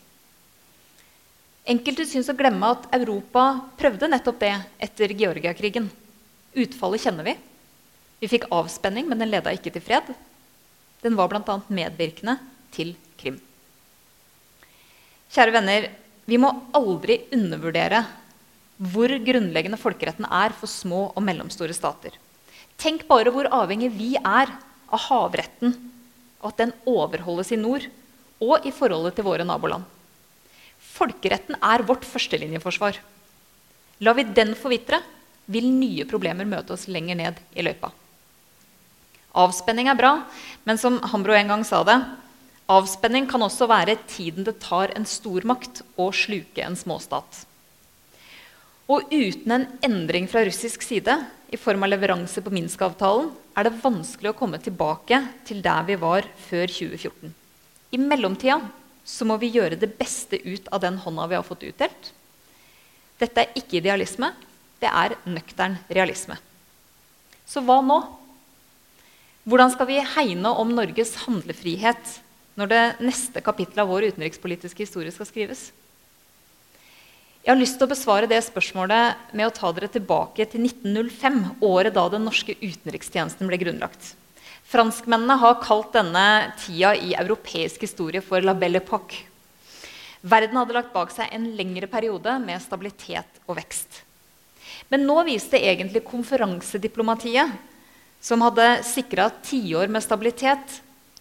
[1.69, 3.45] Enkelte syns å glemme at Europa
[3.77, 4.55] prøvde nettopp det
[4.89, 5.85] etter Georgiakrigen.
[6.57, 7.37] Utfallet kjenner vi.
[8.19, 10.11] Vi fikk avspenning, men den leda ikke til fred.
[11.03, 11.59] Den var bl.a.
[11.71, 12.35] medvirkende
[12.75, 13.39] til Krim.
[15.29, 15.87] Kjære venner,
[16.29, 18.03] vi må aldri undervurdere
[18.79, 22.15] hvor grunnleggende folkeretten er for små og mellomstore stater.
[22.79, 24.51] Tenk bare hvor avhengig vi er
[24.89, 25.75] av havretten,
[26.39, 27.85] og at den overholdes i nord
[28.39, 29.83] og i forholdet til våre naboland.
[30.79, 32.99] Folkeretten er vårt førstelinjeforsvar.
[33.99, 35.01] Lar vi den forvitre,
[35.49, 37.91] vil nye problemer møte oss lenger ned i løypa.
[39.37, 40.13] Avspenning er bra,
[40.65, 41.99] men som Hambro en gang sa det,
[42.69, 47.45] Avspenning kan også være tiden det tar en stormakt å sluke en småstat.
[48.89, 51.15] Og uten en endring fra russisk side
[51.49, 55.97] i form av leveranse på Minsk-avtalen er det vanskelig å komme tilbake til der vi
[56.01, 57.33] var før 2014.
[57.93, 58.59] I mellomtida
[59.05, 62.13] så må vi gjøre det beste ut av den hånda vi har fått utdelt.
[63.19, 64.29] Dette er ikke idealisme,
[64.79, 66.37] det er nøktern realisme.
[67.49, 67.97] Så hva nå?
[69.49, 72.09] Hvordan skal vi hegne om Norges handlefrihet
[72.59, 75.61] når det neste kapittelet av vår utenrikspolitiske historie skal skrives?
[77.41, 81.39] Jeg har lyst til å besvare det spørsmålet med å ta dere tilbake til 1905,
[81.65, 84.11] året da den norske utenrikstjenesten ble grunnlagt.
[84.69, 86.27] Franskmennene har kalt denne
[86.59, 89.23] tida i europeisk historie for la belle époque.
[90.21, 94.03] Verden hadde lagt bak seg en lengre periode med stabilitet og vekst.
[94.93, 97.57] Men nå viste egentlig konferansediplomatiet,
[98.21, 100.79] som hadde sikra tiår med stabilitet,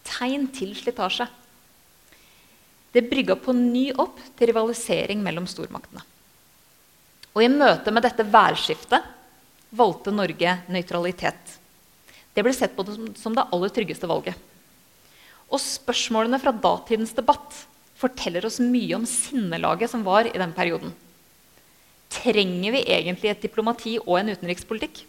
[0.08, 1.28] tegn til slitasje.
[2.92, 6.02] Det brygga på ny opp til rivalisering mellom stormaktene.
[7.36, 9.04] Og I møte med dette værskiftet
[9.78, 11.58] valgte Norge nøytralitet.
[12.34, 12.86] Det ble sett på
[13.18, 14.34] som det aller tryggeste valget.
[15.48, 17.66] Og spørsmålene fra datidens debatt
[17.98, 20.92] forteller oss mye om sinnelaget som var i den perioden.
[22.08, 25.02] Trenger vi egentlig et diplomati og en utenrikspolitikk?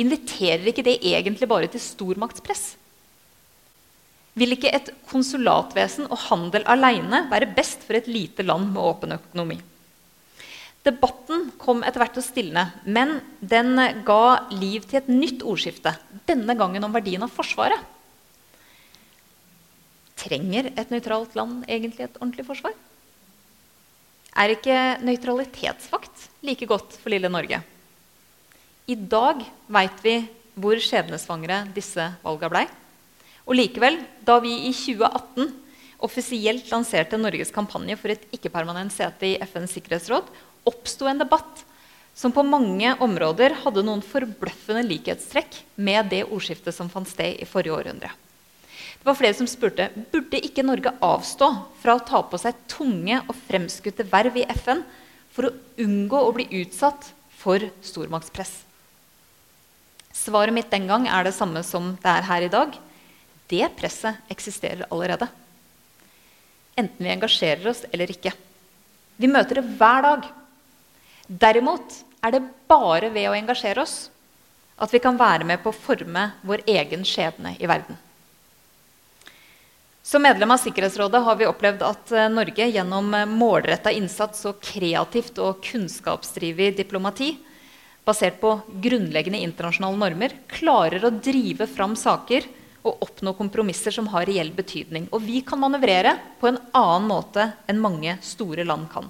[0.00, 2.74] Inviterer ikke det egentlig bare til stormaktspress?
[4.34, 9.14] Vil ikke et konsulatvesen og handel alene være best for et lite land med åpen
[9.14, 9.60] økonomi?
[10.84, 15.94] Debatten kom etter hvert til å stilne, men den ga liv til et nytt ordskifte.
[16.28, 17.78] Denne gangen om verdien av Forsvaret.
[20.24, 22.74] Trenger et nøytralt land egentlig et ordentlig forsvar?
[24.34, 27.60] Er ikke nøytralitetsfakt like godt for lille Norge?
[28.84, 29.38] I dag
[29.72, 30.18] veit vi
[30.60, 32.66] hvor skjebnesvangre disse valga blei.
[33.48, 35.54] Og likevel, da vi i 2018
[36.04, 40.28] offisielt lanserte Norges kampanje for et ikke-permanent sete i FNs sikkerhetsråd,
[40.68, 41.62] oppsto en debatt
[42.14, 47.48] som på mange områder hadde noen forbløffende likhetstrekk med det ordskiftet som fant sted i
[47.48, 48.12] forrige århundre.
[49.00, 51.48] Det var flere som spurte burde ikke Norge avstå
[51.80, 54.84] fra å ta på seg tunge og fremskutte verv i FN
[55.32, 58.73] for å unngå å bli utsatt for stormaktspress.
[60.14, 62.76] Svaret mitt den gang er det samme som det er her i dag.
[63.50, 65.26] Det presset eksisterer allerede.
[66.78, 68.32] Enten vi engasjerer oss eller ikke.
[69.18, 70.28] Vi møter det hver dag.
[71.26, 74.08] Derimot er det bare ved å engasjere oss
[74.74, 77.98] at vi kan være med på å forme vår egen skjebne i verden.
[80.04, 85.38] Som medlem av Sikkerhetsrådet har vi opplevd at eh, Norge gjennom målretta innsats og kreativt
[85.40, 87.30] og kunnskapsdrevet diplomati
[88.04, 92.46] basert på grunnleggende internasjonale normer klarer å drive fram saker
[92.84, 95.08] og oppnå kompromisser som har reell betydning.
[95.12, 99.08] Og vi kan manøvrere på en annen måte enn mange store land kan.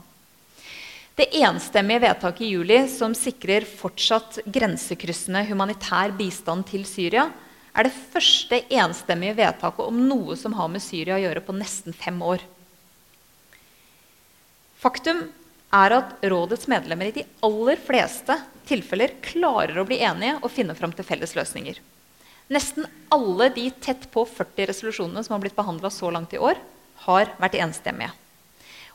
[1.15, 7.29] Det enstemmige vedtaket i juli som sikrer fortsatt grensekryssende humanitær bistand til Syria,
[7.75, 11.95] er det første enstemmige vedtaket om noe som har med Syria å gjøre på nesten
[11.95, 12.43] fem år.
[14.79, 15.23] Faktum
[15.75, 18.37] er at rådets medlemmer i de aller fleste
[18.69, 21.81] tilfeller klarer å bli enige og finne fram til felles løsninger.
[22.53, 26.61] Nesten alle de tett på 40 resolusjonene som har blitt behandla så langt i år,
[27.07, 28.13] har vært enstemmige.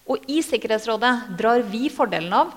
[0.09, 2.53] Og i Sikkerhetsrådet drar vi fordelen av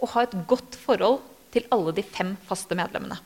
[0.00, 1.20] å ha et godt forhold
[1.54, 3.18] til alle de fem faste medlemmene.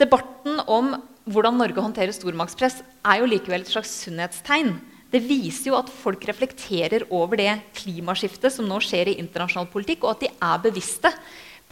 [0.00, 0.94] Debatten om
[1.26, 4.76] hvordan Norge håndterer stormaktspress, er jo likevel et slags sunnhetstegn.
[5.12, 10.04] Det viser jo at folk reflekterer over det klimaskiftet som nå skjer i internasjonal politikk,
[10.04, 11.12] og at de er bevisste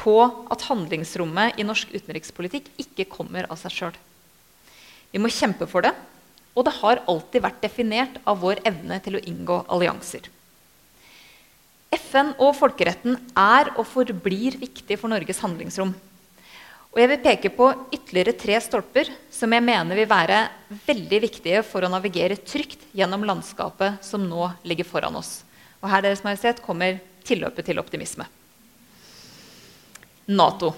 [0.00, 0.14] på
[0.50, 3.98] at handlingsrommet i norsk utenrikspolitikk ikke kommer av seg sjøl.
[5.14, 5.92] Vi må kjempe for det,
[6.54, 10.30] og det har alltid vært definert av vår evne til å inngå allianser.
[11.94, 15.94] FN og folkeretten er og forblir viktig for Norges handlingsrom.
[16.94, 20.44] Og jeg vil peke på ytterligere tre stolper som jeg mener vil være
[20.86, 25.40] veldig viktige for å navigere trygt gjennom landskapet som nå ligger foran oss.
[25.82, 28.28] Og her Deres Majestet, kommer tilløpet til optimisme.
[30.30, 30.70] Nato.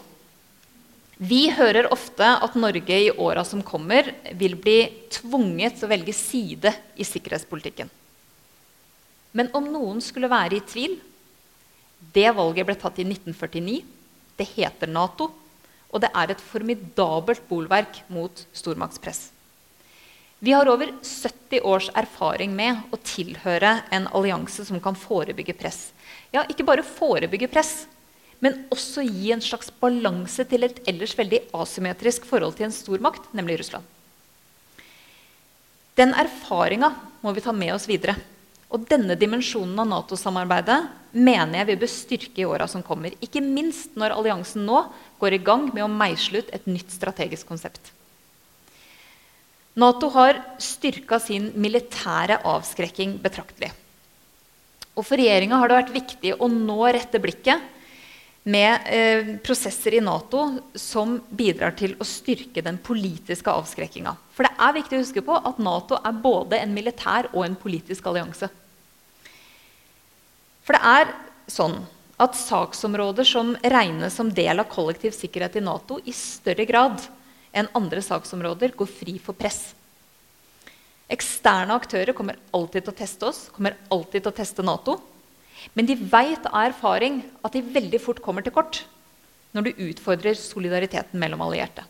[1.21, 4.81] Vi hører ofte at Norge i åra som kommer, vil bli
[5.13, 7.93] tvunget til å velge side i sikkerhetspolitikken.
[9.37, 10.97] Men om noen skulle være i tvil
[12.17, 13.83] Det valget ble tatt i 1949.
[14.37, 15.29] Det heter Nato,
[15.93, 19.31] og det er et formidabelt bolverk mot stormaktspress.
[20.45, 25.91] Vi har over 70 års erfaring med å tilhøre en allianse som kan forebygge press.
[26.35, 27.87] Ja, ikke bare forebygge press,
[28.45, 33.31] men også gi en slags balanse til et ellers veldig asymmetrisk forhold til en stormakt,
[33.33, 33.87] nemlig Russland.
[35.97, 38.19] Den erfaringa må vi ta med oss videre.
[38.75, 40.79] Og denne dimensjonen av Nato-samarbeidet
[41.15, 43.15] mener jeg vi bør styrke i åra som kommer.
[43.23, 44.83] Ikke minst når alliansen nå
[45.21, 47.93] går i gang med å meisle ut et nytt strategisk konsept.
[49.77, 53.71] Nato har styrka sin militære avskrekking betraktelig.
[54.97, 57.76] Og For regjeringa har det vært viktig å nå rette blikket
[58.47, 60.45] med eh, prosesser i Nato
[60.79, 64.13] som bidrar til å styrke den politiske avskrekkinga.
[64.37, 67.57] For det er viktig å huske på at Nato er både en militær og en
[67.59, 68.47] politisk allianse.
[70.63, 71.11] For det er
[71.51, 71.81] sånn
[72.23, 77.03] at saksområder som regnes som del av kollektiv sikkerhet i Nato, i større grad
[77.51, 79.73] enn andre saksområder går fri for press.
[81.11, 85.01] Eksterne aktører kommer alltid til å teste oss, kommer alltid til å teste Nato.
[85.75, 88.85] Men de veit av erfaring at de veldig fort kommer til kort
[89.57, 91.87] når du utfordrer solidariteten mellom allierte.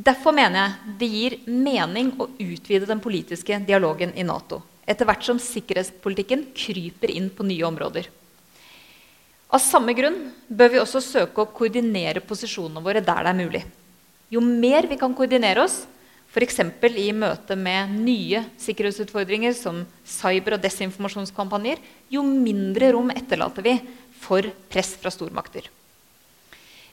[0.00, 5.26] Derfor mener jeg det gir mening å utvide den politiske dialogen i Nato etter hvert
[5.26, 8.08] som sikkerhetspolitikken kryper inn på nye områder.
[9.50, 10.16] Av samme grunn
[10.46, 13.62] bør vi også søke å koordinere posisjonene våre der det er mulig.
[14.30, 15.82] Jo mer vi kan koordinere oss,
[16.30, 16.60] f.eks.
[16.94, 23.74] i møte med nye sikkerhetsutfordringer som cyber- og desinformasjonskampanjer, jo mindre rom etterlater vi
[24.20, 25.66] for press fra stormakter.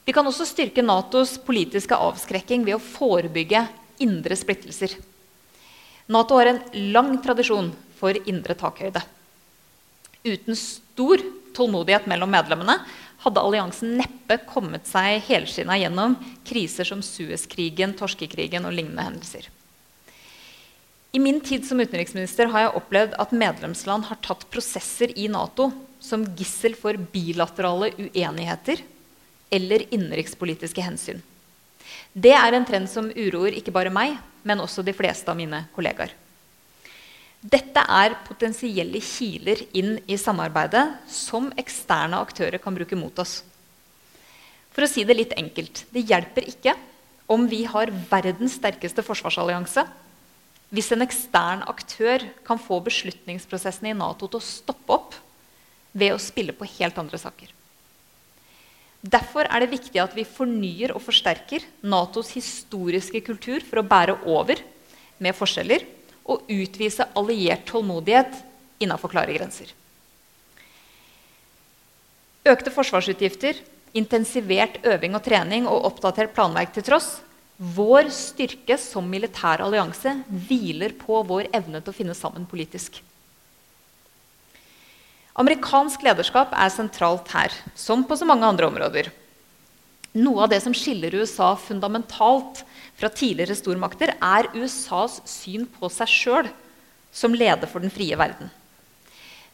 [0.08, 3.66] Vi kan også styrke Natos politiske avskrekking ved å forebygge
[4.02, 4.96] indre splittelser.
[6.08, 6.62] Nato har en
[6.94, 9.04] lang tradisjon for indre takhøyde.
[10.24, 11.22] Uten stor
[11.58, 12.78] tålmodighet mellom medlemmene
[13.24, 16.15] hadde alliansen neppe kommet seg helskinna gjennom
[16.47, 19.47] kriser som Suez-krigen, torskekrigen og lignende hendelser.
[21.11, 25.72] I min tid som utenriksminister har jeg opplevd at medlemsland har tatt prosesser i Nato
[26.03, 28.84] som gissel for bilaterale uenigheter
[29.49, 31.24] eller innenrikspolitiske hensyn.
[32.13, 35.63] Det er en trend som uroer ikke bare meg, men også de fleste av mine
[35.76, 36.11] kollegaer.
[37.46, 43.44] Dette er potensielle kiler inn i samarbeidet som eksterne aktører kan bruke mot oss.
[44.74, 46.74] For å si det litt enkelt det hjelper ikke
[47.30, 49.84] om vi har verdens sterkeste forsvarsallianse,
[50.74, 55.16] hvis en ekstern aktør kan få beslutningsprosessene i Nato til å stoppe opp
[55.94, 57.54] ved å spille på helt andre saker.
[59.08, 64.18] Derfor er det viktig at vi fornyer og forsterker Natos historiske kultur for å bære
[64.26, 64.60] over
[65.22, 65.86] med forskjeller
[66.28, 68.36] og utvise alliert tålmodighet
[68.84, 69.71] innafor klare grenser.
[72.47, 73.57] Økte forsvarsutgifter,
[73.97, 77.17] intensivert øving og trening og oppdatert planverk til tross,
[77.57, 83.01] vår styrke som militær allianse hviler på vår evne til å finne sammen politisk.
[85.38, 89.09] Amerikansk lederskap er sentralt her, som på så mange andre områder.
[90.16, 92.64] Noe av det som skiller USA fundamentalt
[92.97, 96.49] fra tidligere stormakter, er USAs syn på seg sjøl
[97.12, 98.49] som leder for den frie verden.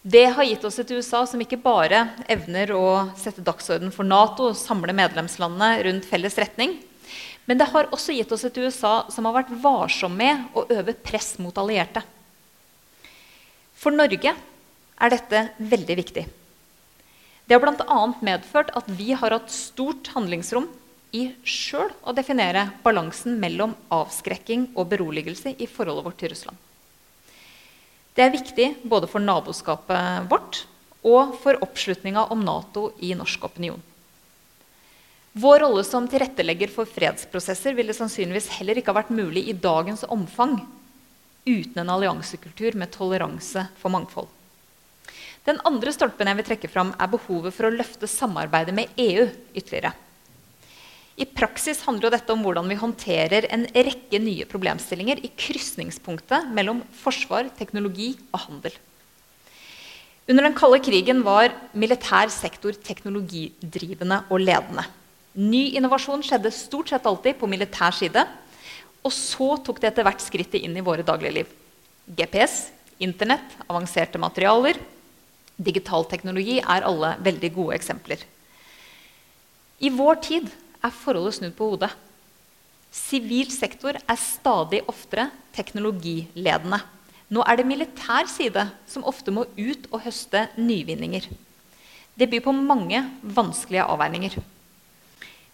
[0.03, 4.49] Det har gitt oss et USA som ikke bare evner å sette dagsorden for Nato
[4.57, 6.75] samle medlemslandene rundt felles retning,
[7.47, 10.95] men det har også gitt oss et USA som har vært varsom med å øve
[10.95, 12.03] press mot allierte.
[13.79, 16.23] For Norge er dette veldig viktig.
[17.53, 18.13] Det har bl.a.
[18.25, 20.63] medført at vi har hatt stort handlingsrom
[21.13, 26.57] i sjøl å definere balansen mellom avskrekking og beroligelse i forholdet vårt til Russland.
[28.17, 30.63] Det er viktig både for naboskapet vårt
[31.05, 33.85] og for oppslutninga om Nato i norsk opinion.
[35.37, 40.07] Vår rolle som tilrettelegger for fredsprosesser ville sannsynligvis heller ikke ha vært mulig i dagens
[40.09, 40.57] omfang
[41.45, 44.39] uten en alliansekultur med toleranse for mangfold.
[45.43, 49.27] Den andre stolpen jeg vil trekke fram, er behovet for å løfte samarbeidet med EU
[49.51, 49.91] ytterligere.
[51.19, 56.47] I praksis handler jo dette om hvordan vi håndterer en rekke nye problemstillinger i krysningspunktet
[56.55, 58.77] mellom forsvar, teknologi og handel.
[60.23, 64.87] Under den kalde krigen var militær sektor teknologidrivende og ledende.
[65.35, 68.23] Ny innovasjon skjedde stort sett alltid på militær side.
[69.03, 71.51] Og så tok det etter hvert skrittet inn i våre dagligliv.
[72.07, 72.71] GPS,
[73.03, 74.77] Internett, avanserte materialer,
[75.57, 78.23] Digital teknologi er alle veldig gode eksempler.
[79.83, 80.49] I vår tid
[80.83, 81.91] er forholdet snudd på hodet.
[82.93, 86.79] Sivil sektor er stadig oftere teknologiledende.
[87.33, 91.25] Nå er det militær side som ofte må ut og høste nyvinninger.
[92.13, 94.37] Det byr på mange vanskelige avveininger.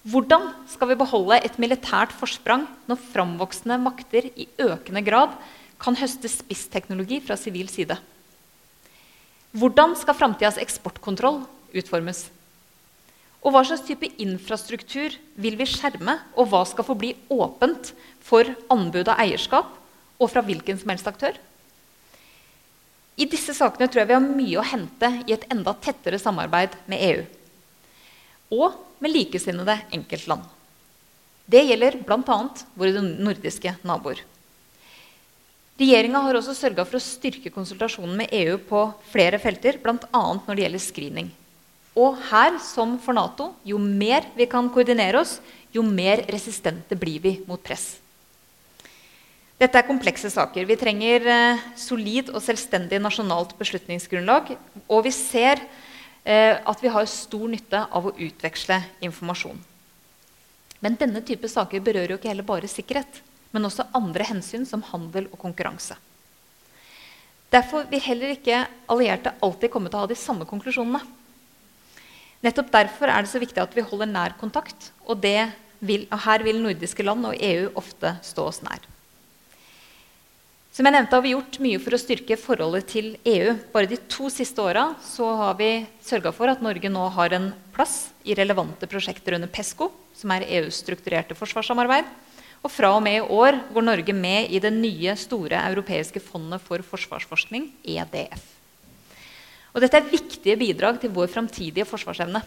[0.10, 5.36] Hvordan skal vi beholde et militært forsprang når framvoksende makter i økende grad
[5.80, 7.96] kan høste spissteknologi fra sivil side?
[9.56, 11.42] Hvordan skal framtidas eksportkontroll
[11.74, 12.28] utformes?
[13.40, 17.94] Og hva slags type infrastruktur vil vi skjerme, og hva skal forbli åpent
[18.26, 19.80] for anbud av eierskap?
[20.20, 21.38] og fra hvilken som helst aktør.
[23.20, 26.76] I disse sakene tror jeg vi har mye å hente i et enda tettere samarbeid
[26.92, 27.26] med EU.
[28.60, 30.44] Og med likesinnede enkeltland.
[31.50, 32.40] Det gjelder bl.a.
[32.78, 34.22] våre nordiske naboer.
[35.80, 38.82] Regjeringa har også sørga for å styrke konsultasjonen med EU på
[39.14, 39.96] flere felter, bl.a.
[40.12, 41.30] når det gjelder screening.
[41.96, 45.38] Og her, som for Nato, jo mer vi kan koordinere oss,
[45.72, 47.94] jo mer resistente blir vi mot press.
[49.60, 50.68] Dette er komplekse saker.
[50.68, 54.54] Vi trenger eh, solid og selvstendig nasjonalt beslutningsgrunnlag.
[54.88, 55.60] Og vi ser
[56.24, 59.60] eh, at vi har stor nytte av å utveksle informasjon.
[60.80, 63.20] Men denne type saker berører jo ikke heller bare sikkerhet,
[63.52, 65.98] men også andre hensyn som handel og konkurranse.
[67.50, 71.02] Derfor vil heller ikke allierte alltid komme til å ha de samme konklusjonene.
[72.46, 76.46] Nettopp derfor er det så viktig at vi holder nær kontakt, og, vil, og her
[76.46, 78.86] vil nordiske land og EU ofte stå oss nær.
[80.80, 83.56] Som jeg nevnte, har vi gjort mye for å styrke forholdet til EU.
[83.74, 85.72] Bare de to siste åra har vi
[86.06, 90.46] sørga for at Norge nå har en plass i relevante prosjekter under PESCO, som er
[90.62, 92.08] EUs strukturerte forsvarssamarbeid.
[92.60, 96.60] Og fra og med i år går Norge med i det nye, store europeiske fondet
[96.66, 98.42] for forsvarsforskning, EDF.
[99.72, 102.42] Og dette er viktige bidrag til vår framtidige forsvarsevne.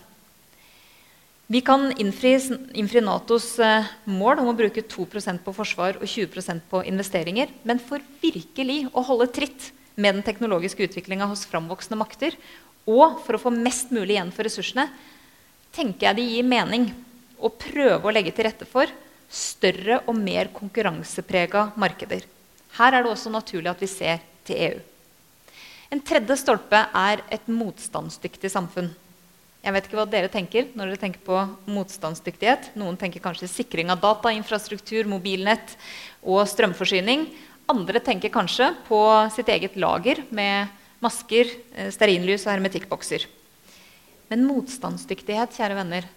[1.53, 2.35] Vi kan innfri,
[2.79, 7.51] innfri Natos eh, mål om å bruke 2% på forsvar og 20% på investeringer.
[7.69, 12.37] Men for virkelig å holde tritt med den teknologiske utviklinga hos framvoksende makter,
[12.89, 14.89] og for å få mest mulig igjen for ressursene,
[15.77, 16.89] tenker jeg det gir mening
[17.37, 18.91] å prøve å legge til rette for
[19.33, 22.27] større og mer konkurranseprega markeder.
[22.77, 24.81] Her er det også naturlig at vi ser til EU.
[25.93, 28.91] En tredje stolpe er et motstandsdyktig samfunn.
[29.63, 31.39] Jeg vet ikke hva dere tenker når dere tenker på
[31.71, 32.73] motstandsdyktighet.
[32.81, 35.77] Noen tenker kanskje sikring av datainfrastruktur, mobilnett
[36.25, 37.29] og strømforsyning.
[37.71, 39.01] Andre tenker kanskje på
[39.37, 40.73] sitt eget lager med
[41.03, 43.27] masker, eh, stearinlys og hermetikkbokser.
[44.31, 46.09] Men motstandsdyktighet kjære venner,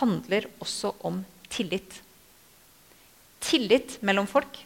[0.00, 2.03] handler også om tillit.
[3.44, 4.56] Tillit mellom folk.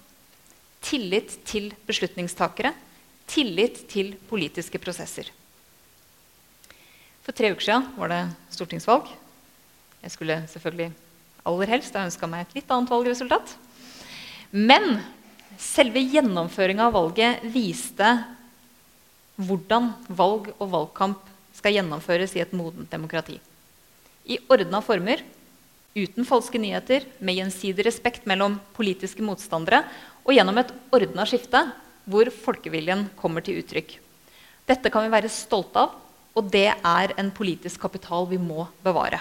[0.84, 2.72] Tillit til beslutningstakere.
[3.28, 5.28] Tillit til politiske prosesser.
[7.26, 8.22] For tre uker siden var det
[8.54, 9.10] stortingsvalg.
[10.00, 10.92] Jeg skulle selvfølgelig
[11.48, 13.50] aller helst ha ønska meg et litt annet valgresultat.
[14.54, 15.00] Men
[15.60, 18.12] selve gjennomføringa av valget viste
[19.38, 21.26] hvordan valg og valgkamp
[21.58, 23.38] skal gjennomføres i et modent demokrati.
[24.28, 25.22] I ordna former,
[25.96, 29.84] uten falske nyheter, med gjensidig respekt mellom politiske motstandere
[30.24, 31.62] og gjennom et ordna skifte
[32.08, 33.96] hvor folkeviljen kommer til uttrykk.
[34.68, 35.96] Dette kan vi være stolte av
[36.38, 39.20] og det er en politisk kapital vi må bevare.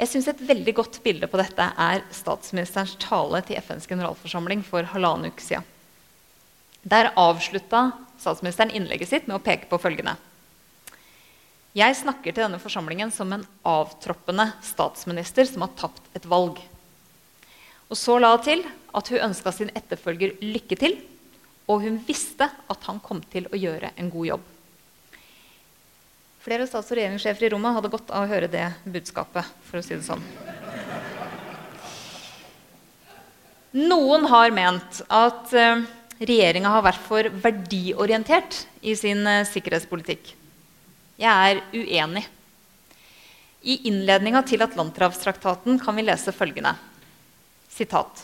[0.00, 4.82] Jeg synes Et veldig godt bilde på dette er statsministerens tale til FNs generalforsamling for
[4.82, 5.64] halvannen uke siden.
[6.82, 10.16] Der avslutta statsministeren innlegget sitt med å peke på følgende.
[11.70, 16.56] Jeg snakker til denne forsamlingen som en avtroppende statsminister som har tapt et valg.
[17.86, 20.96] Og så la hun til at hun ønska sin etterfølger lykke til,
[21.70, 24.48] og hun visste at han kom til å gjøre en god jobb.
[26.42, 29.46] Flere stats- og regjeringssjefer i rommet hadde godt av å høre det budskapet.
[29.62, 30.24] for å si det sånn.
[33.78, 35.86] Noen har ment at uh,
[36.18, 40.39] regjeringa har vært for verdiorientert i sin uh, sikkerhetspolitikk.
[41.20, 42.22] Jeg er uenig.
[43.60, 46.72] I innledninga til Atlanterhavstraktaten kan vi lese følgende
[47.68, 48.22] sitat.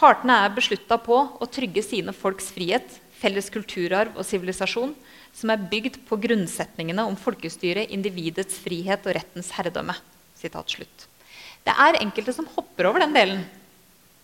[0.00, 2.88] Partene er beslutta på å trygge sine folks frihet,
[3.20, 4.96] felles kulturarv og sivilisasjon
[5.36, 9.94] som er bygd på grunnsetningene om folkestyret, individets frihet og rettens herredømme.
[10.40, 13.44] Det er enkelte som hopper over den delen.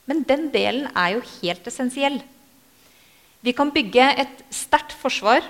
[0.08, 2.18] Men den delen er jo helt essensiell.
[3.44, 5.44] Vi kan bygge et sterkt forsvar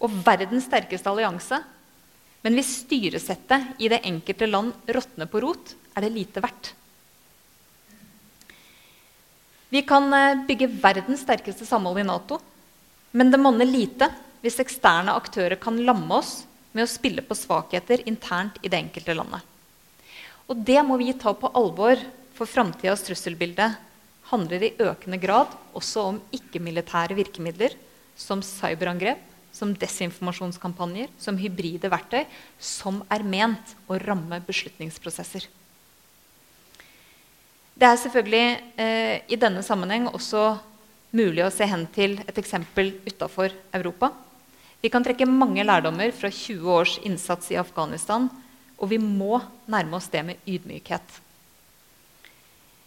[0.00, 1.60] og verdens sterkeste allianse.
[2.40, 6.72] Men hvis styresettet i det enkelte land råtner på rot, er det lite verdt.
[9.70, 12.40] Vi kan eh, bygge verdens sterkeste samhold i Nato,
[13.12, 14.08] men det monner lite
[14.40, 16.40] hvis eksterne aktører kan lamme oss
[16.72, 19.44] med å spille på svakheter internt i det enkelte landet.
[20.50, 22.00] Og det må vi ta på alvor,
[22.34, 23.68] for framtidas trusselbilde
[24.30, 27.74] handler i økende grad også om ikke-militære virkemidler
[28.18, 29.20] som cyberangrep,
[29.52, 32.24] som desinformasjonskampanjer, som hybride verktøy,
[32.58, 35.48] som er ment å ramme beslutningsprosesser.
[37.80, 38.46] Det er selvfølgelig
[38.76, 40.58] eh, i denne sammenheng også
[41.16, 44.12] mulig å se hen til et eksempel utafor Europa.
[44.80, 48.28] Vi kan trekke mange lærdommer fra 20 års innsats i Afghanistan,
[48.80, 51.18] og vi må nærme oss det med ydmykhet.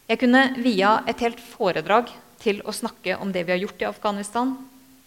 [0.10, 2.10] Jeg kunne via et helt foredrag
[2.44, 4.56] til å snakke om det vi har gjort i Afghanistan,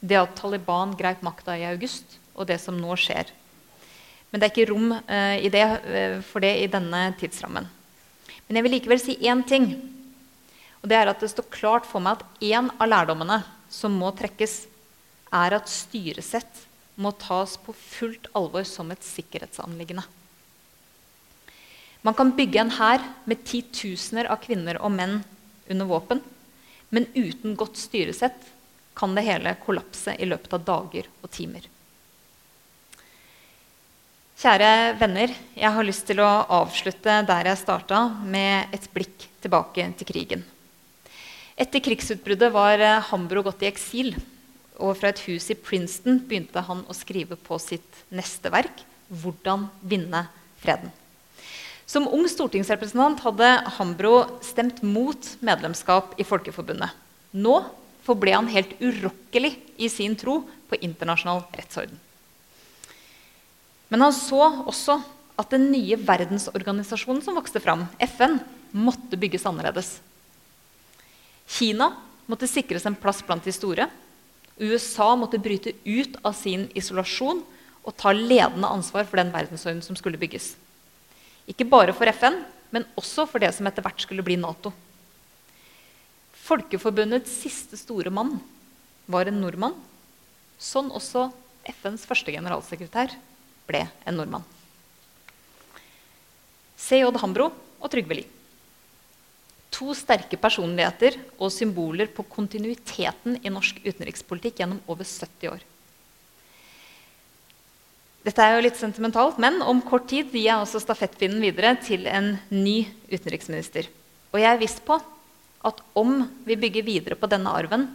[0.07, 3.33] det at Taliban greip makta i august, og det som nå skjer.
[4.31, 7.69] Men det er ikke rom uh, det, uh, for det i denne tidsrammen.
[8.47, 9.71] Men jeg vil likevel si én ting.
[10.83, 13.41] Og det er at det står klart for meg at én av lærdommene
[13.73, 14.67] som må trekkes,
[15.35, 16.63] er at styresett
[17.03, 20.05] må tas på fullt alvor som et sikkerhetsanliggende.
[22.07, 25.19] Man kan bygge en hær med titusener av kvinner og menn
[25.67, 26.21] under våpen,
[26.95, 28.47] men uten godt styresett
[28.97, 31.66] kan det hele kollapse i løpet av dager og timer.
[34.36, 34.70] Kjære
[35.01, 36.28] venner, jeg har lyst til å
[36.59, 40.42] avslutte der jeg starta, med et blikk tilbake til krigen.
[41.57, 44.12] Etter krigsutbruddet var Hambro gått i eksil
[44.76, 49.68] og fra et hus i Princeton begynte han å skrive på sitt neste verk 'Hvordan
[49.80, 50.26] vinne
[50.61, 50.90] freden'.
[51.86, 56.90] Som ung stortingsrepresentant hadde Hambro stemt mot medlemskap i Folkeforbundet.
[57.32, 57.64] Nå
[58.07, 60.41] forble han helt urokkelig i sin tro
[60.71, 61.99] på internasjonal rettsorden.
[63.89, 64.99] Men han så også
[65.37, 68.39] at den nye verdensorganisasjonen som vokste fram, FN,
[68.73, 69.99] måtte bygges annerledes.
[71.47, 71.93] Kina
[72.27, 73.87] måtte sikres en plass blant de store.
[74.59, 77.45] USA måtte bryte ut av sin isolasjon
[77.87, 80.55] og ta ledende ansvar for den verdensorden som skulle bygges.
[81.47, 82.41] Ikke bare for FN,
[82.75, 84.73] men også for det som etter hvert skulle bli Nato.
[86.47, 88.36] Folkeforbundets siste store mann
[89.11, 89.74] var en nordmann.
[90.62, 91.28] Sånn også
[91.66, 93.12] FNs første generalsekretær
[93.66, 94.47] ble en nordmann.
[96.76, 97.11] C.J.
[97.18, 98.36] Hambro og Trygve Lie
[99.76, 105.64] to sterke personligheter og symboler på kontinuiteten i norsk utenrikspolitikk gjennom over 70 år.
[108.26, 112.09] Dette er jo litt sentimentalt, men om kort tid gir jeg også stafettpinnen videre til
[112.11, 112.80] en ny
[113.12, 113.86] utenriksminister.
[114.32, 114.99] Og jeg er viss på
[115.67, 117.89] at om vi bygger videre på denne arven,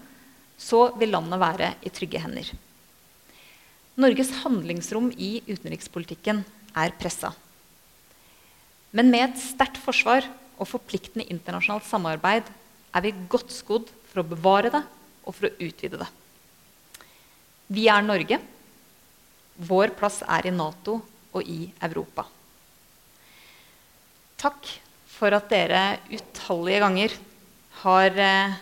[0.60, 2.52] så vil landet være i trygge hender.
[4.02, 6.44] Norges handlingsrom i utenrikspolitikken
[6.78, 7.34] er pressa.
[8.92, 12.48] Men med et sterkt forsvar og forpliktende internasjonalt samarbeid
[12.92, 14.84] er vi godt skodd for å bevare det
[15.24, 16.10] og for å utvide det.
[17.72, 18.40] Vi er Norge.
[19.62, 20.98] Vår plass er i Nato
[21.32, 22.26] og i Europa.
[24.42, 24.72] Takk
[25.12, 27.16] for at dere utallige ganger
[27.82, 28.60] har eh,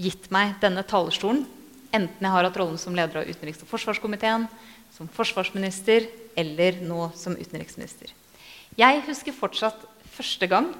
[0.00, 1.44] gitt meg denne talerstolen,
[1.92, 4.46] enten jeg har hatt rollen som leder av utenriks- og forsvarskomiteen,
[4.92, 6.08] som forsvarsminister
[6.38, 8.12] eller nå som utenriksminister.
[8.78, 10.70] Jeg husker fortsatt første gang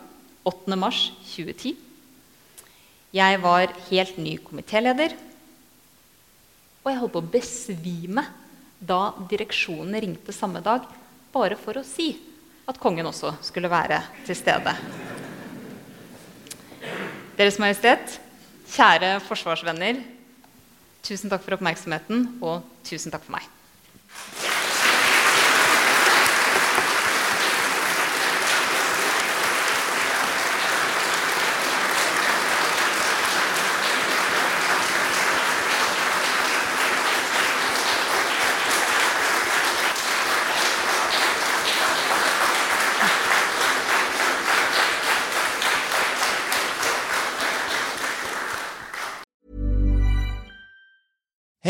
[0.49, 0.77] 8.
[0.81, 1.77] mars 2010.
[3.13, 5.13] Jeg var helt ny komitéleder.
[6.83, 8.25] Og jeg holdt på å besvime
[8.83, 10.89] da direksjonen ringte samme dag
[11.33, 12.11] bare for å si
[12.67, 14.75] at kongen også skulle være til stede.
[17.43, 18.21] Deres Majestet,
[18.71, 19.97] kjære forsvarsvenner.
[21.03, 23.49] Tusen takk for oppmerksomheten, og tusen takk for meg.